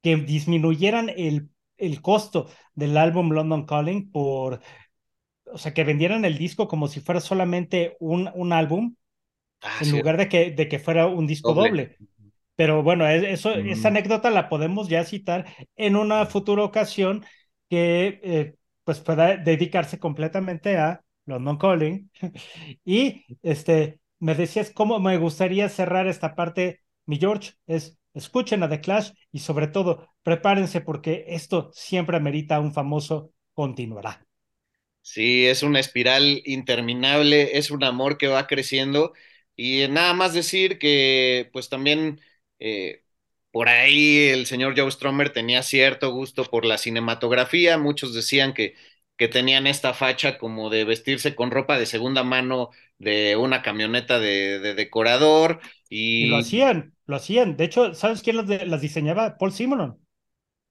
[0.02, 4.60] que disminuyeran el, el costo del álbum London Calling por,
[5.46, 8.96] o sea, que vendieran el disco como si fuera solamente un, un álbum
[9.62, 10.02] Ah, en sí.
[10.02, 11.54] lugar de que, de que fuera un disco Doble.
[11.54, 11.98] doble.
[12.56, 13.56] Pero bueno, eso, Mm.
[13.56, 15.46] esa anécdota la podemos ya citar
[15.76, 17.24] en una futura ocasión
[17.70, 22.10] que eh, pues pueda dedicarse completamente a London Calling.
[22.84, 28.68] Y este, me decías cómo me gustaría cerrar esta parte, mi George, es escuchen a
[28.68, 34.26] The Clash y sobre todo prepárense porque esto siempre amerita un famoso continuará.
[35.02, 39.12] Sí, es una espiral interminable, es un amor que va creciendo
[39.56, 42.20] y nada más decir que pues también
[42.60, 43.04] eh,
[43.50, 48.76] por ahí el señor Joe Strummer tenía cierto gusto por la cinematografía, muchos decían que,
[49.16, 54.18] que tenían esta facha como de vestirse con ropa de segunda mano de una camioneta
[54.20, 55.60] de, de decorador
[56.16, 57.56] Y lo hacían, lo hacían.
[57.58, 59.36] De hecho, ¿sabes quién las, de- las diseñaba?
[59.38, 60.00] Paul Simonon.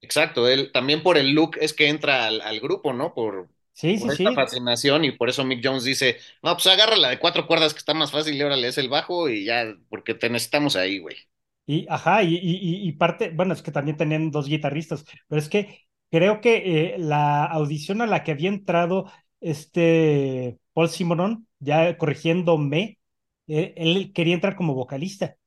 [0.01, 3.13] exacto, él también por el look es que entra al, al grupo, ¿no?
[3.13, 4.33] Por, Sí, sí, esta sí.
[4.33, 7.79] fascinación y por eso Mick Jones dice, no, pues agarra la de cuatro cuerdas que
[7.79, 11.17] está más fácil y órale, es el bajo y ya, porque te necesitamos ahí, güey.
[11.65, 15.47] Y, ajá, y, y- y parte, bueno, es que también tenían dos guitarristas, pero es
[15.49, 15.79] que
[16.11, 22.99] creo que eh, la audición a la que había entrado este Paul Simonon, ya corrigiéndome,
[23.47, 25.37] eh, él quería entrar como vocalista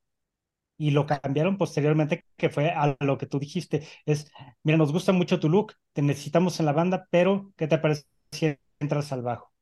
[0.78, 4.30] y lo cambiaron posteriormente, que fue a lo que tú dijiste, es,
[4.64, 8.04] mira, nos gusta mucho tu look, te necesitamos en la banda, pero ¿qué te parece
[8.32, 9.52] si entras al bajo?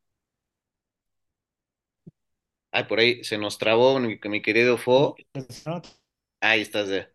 [2.71, 5.23] Ay, por ahí se nos trabó mi, mi querido Fo.
[6.41, 7.11] Ahí estás ya.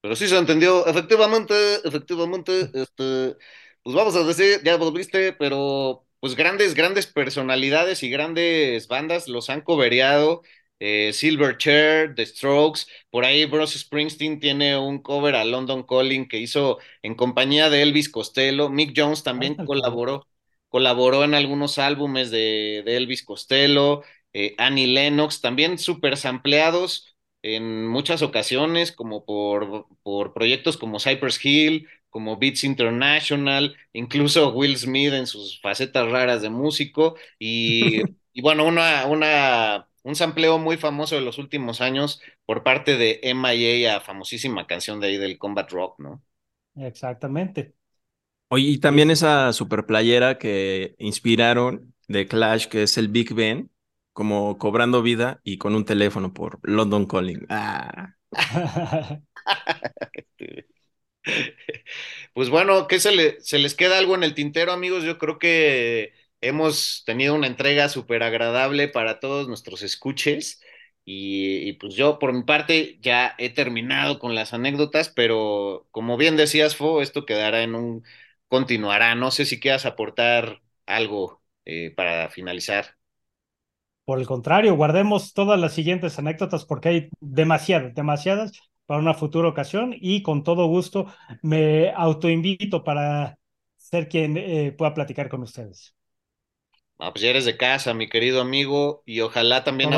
[0.00, 3.36] Pero sí se entendió, efectivamente, efectivamente, este,
[3.82, 9.50] pues vamos a decir, ya volviste, pero pues grandes, grandes personalidades y grandes bandas los
[9.50, 10.42] han cobereado.
[10.80, 16.38] Eh, Silverchair, The Strokes, por ahí Bruce Springsteen tiene un cover a London Calling que
[16.38, 18.68] hizo en compañía de Elvis Costello.
[18.70, 20.28] Mick Jones también colaboró,
[20.68, 24.02] colaboró en algunos álbumes de, de Elvis Costello.
[24.32, 27.16] Eh, Annie Lennox, también super sampleados
[27.56, 34.76] en muchas ocasiones, como por, por proyectos como Cypress Hill, como Beats International, incluso Will
[34.76, 40.76] Smith en sus facetas raras de músico, y, y bueno, una, una, un sampleo muy
[40.76, 45.38] famoso de los últimos años por parte de MIA, a famosísima canción de ahí del
[45.38, 46.22] Combat Rock, ¿no?
[46.76, 47.74] Exactamente.
[48.50, 53.70] Oye, y también esa super playera que inspiraron de Clash, que es el Big Ben,
[54.18, 57.46] como cobrando vida y con un teléfono por London Calling.
[57.50, 58.16] Ah.
[62.34, 65.04] Pues bueno, ¿qué se, le, se les queda algo en el tintero, amigos?
[65.04, 70.60] Yo creo que hemos tenido una entrega súper agradable para todos nuestros escuches.
[71.04, 76.16] Y, y, pues yo, por mi parte, ya he terminado con las anécdotas, pero como
[76.18, 78.04] bien decías, Fo, esto quedará en un
[78.48, 79.14] continuará.
[79.14, 82.97] No sé si quieras aportar algo eh, para finalizar.
[84.08, 88.52] Por el contrario, guardemos todas las siguientes anécdotas porque hay demasiadas, demasiadas
[88.86, 91.06] para una futura ocasión y con todo gusto
[91.42, 93.36] me autoinvito para
[93.76, 95.94] ser quien eh, pueda platicar con ustedes.
[96.98, 99.92] Ah, pues ya eres de casa, mi querido amigo, y ojalá también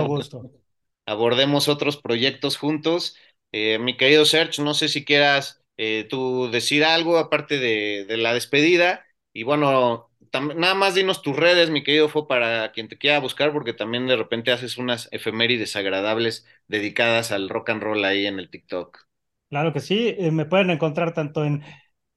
[1.06, 3.16] abordemos otros proyectos juntos.
[3.52, 8.16] Eh, mi querido Serge, no sé si quieras eh, tú decir algo aparte de, de
[8.16, 9.06] la despedida.
[9.32, 13.52] Y bueno, nada más dinos tus redes, mi querido Fo, para quien te quiera buscar,
[13.52, 18.38] porque también de repente haces unas efemérides agradables dedicadas al rock and roll ahí en
[18.38, 19.06] el TikTok.
[19.48, 21.62] Claro que sí, eh, me pueden encontrar tanto en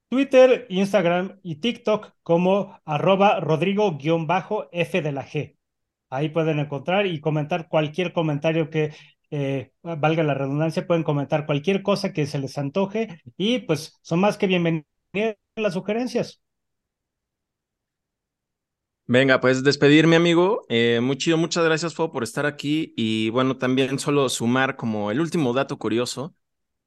[0.09, 5.57] Twitter, Instagram y TikTok como arroba Rodrigo-F de la G.
[6.11, 8.93] Ahí pueden encontrar y comentar cualquier comentario que
[9.31, 14.19] eh, valga la redundancia, pueden comentar cualquier cosa que se les antoje y pues son
[14.19, 14.85] más que bienvenidas
[15.55, 16.43] las sugerencias.
[19.05, 20.65] Venga, pues despedirme, amigo.
[20.69, 22.93] Eh, muy chido, muchas gracias, Fo, por estar aquí.
[22.95, 26.33] Y bueno, también solo sumar como el último dato curioso,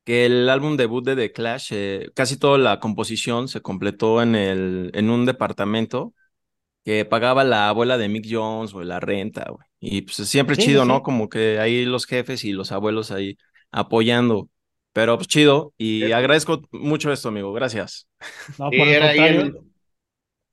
[0.04, 4.34] que el álbum debut de The Clash, eh, casi toda la composición se completó en,
[4.34, 6.14] el, en un departamento
[6.84, 9.66] que pagaba la abuela de Mick Jones o la renta, güey.
[9.80, 11.02] Y pues siempre chido, ¿no?
[11.02, 13.36] Como que ahí los jefes y los abuelos ahí
[13.72, 14.48] apoyando.
[14.92, 17.52] Pero pues chido y agradezco mucho esto, amigo.
[17.52, 18.08] Gracias.
[18.56, 19.60] No, por el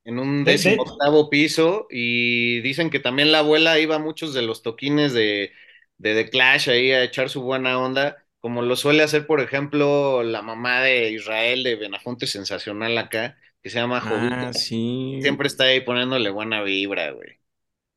[0.06, 4.42] en un décimo octavo piso y dicen que también la abuela iba a muchos de
[4.42, 5.52] los toquines de,
[5.98, 10.24] de The Clash ahí a echar su buena onda, como lo suele hacer, por ejemplo,
[10.24, 14.50] la mamá de Israel de Benafonte Sensacional acá, que se llama Jovita.
[14.50, 15.20] Ah, sí.
[15.22, 17.40] Siempre está ahí poniéndole buena vibra, güey.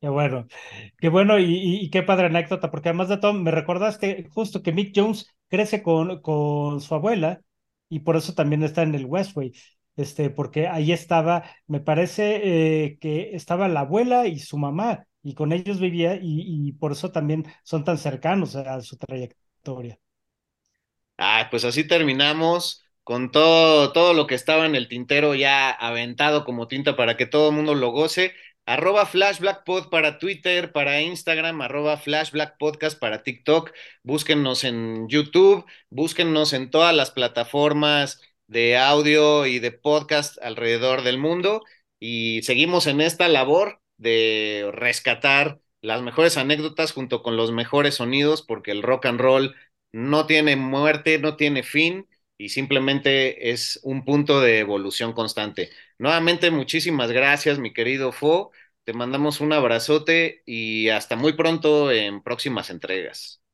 [0.01, 0.47] Qué bueno,
[0.99, 4.71] qué bueno y, y, qué padre anécdota, porque además de todo me recordaste justo que
[4.71, 7.41] Mick Jones crece con, con su abuela
[7.89, 9.53] y por eso también está en el Westway
[9.97, 12.41] este, porque ahí estaba, me parece
[12.85, 17.11] eh, que estaba la abuela y su mamá, y con ellos vivía, y, por eso
[17.11, 19.99] también son tan cercanos a su trayectoria.
[21.19, 26.45] Ah, pues así terminamos con todo, todo lo que estaba en el tintero ya aventado
[26.45, 28.33] como tinta para que todo el mundo lo goce.
[28.67, 33.73] Arroba FlashBlackPod para Twitter, para Instagram, arroba FlashBlackPodcast para TikTok.
[34.03, 41.19] Búsquennos en YouTube, búsquennos en todas las plataformas de audio y de podcast alrededor del
[41.19, 41.63] mundo
[41.99, 48.43] y seguimos en esta labor de rescatar las mejores anécdotas junto con los mejores sonidos
[48.43, 49.55] porque el rock and roll
[49.93, 52.09] no tiene muerte, no tiene fin
[52.39, 55.71] y simplemente es un punto de evolución constante.
[55.99, 58.53] Nuevamente, muchísimas gracias, mi querido Fo.
[58.85, 63.46] Te mandamos un abrazote y hasta muy pronto en próximas entregas.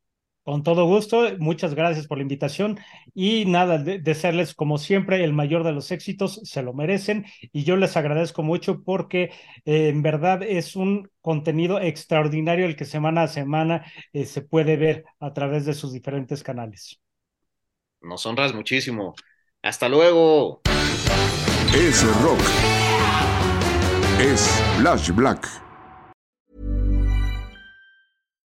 [0.44, 2.80] Con todo gusto, muchas gracias por la invitación
[3.14, 7.62] y nada, de, desearles como siempre el mayor de los éxitos, se lo merecen y
[7.62, 9.30] yo les agradezco mucho porque
[9.64, 14.76] eh, en verdad es un contenido extraordinario el que semana a semana eh, se puede
[14.76, 17.00] ver a través de sus diferentes canales.
[18.00, 19.14] Nos honras muchísimo.
[19.62, 20.62] Hasta luego.
[21.72, 22.40] Es rock.
[24.18, 25.71] es Flash Black.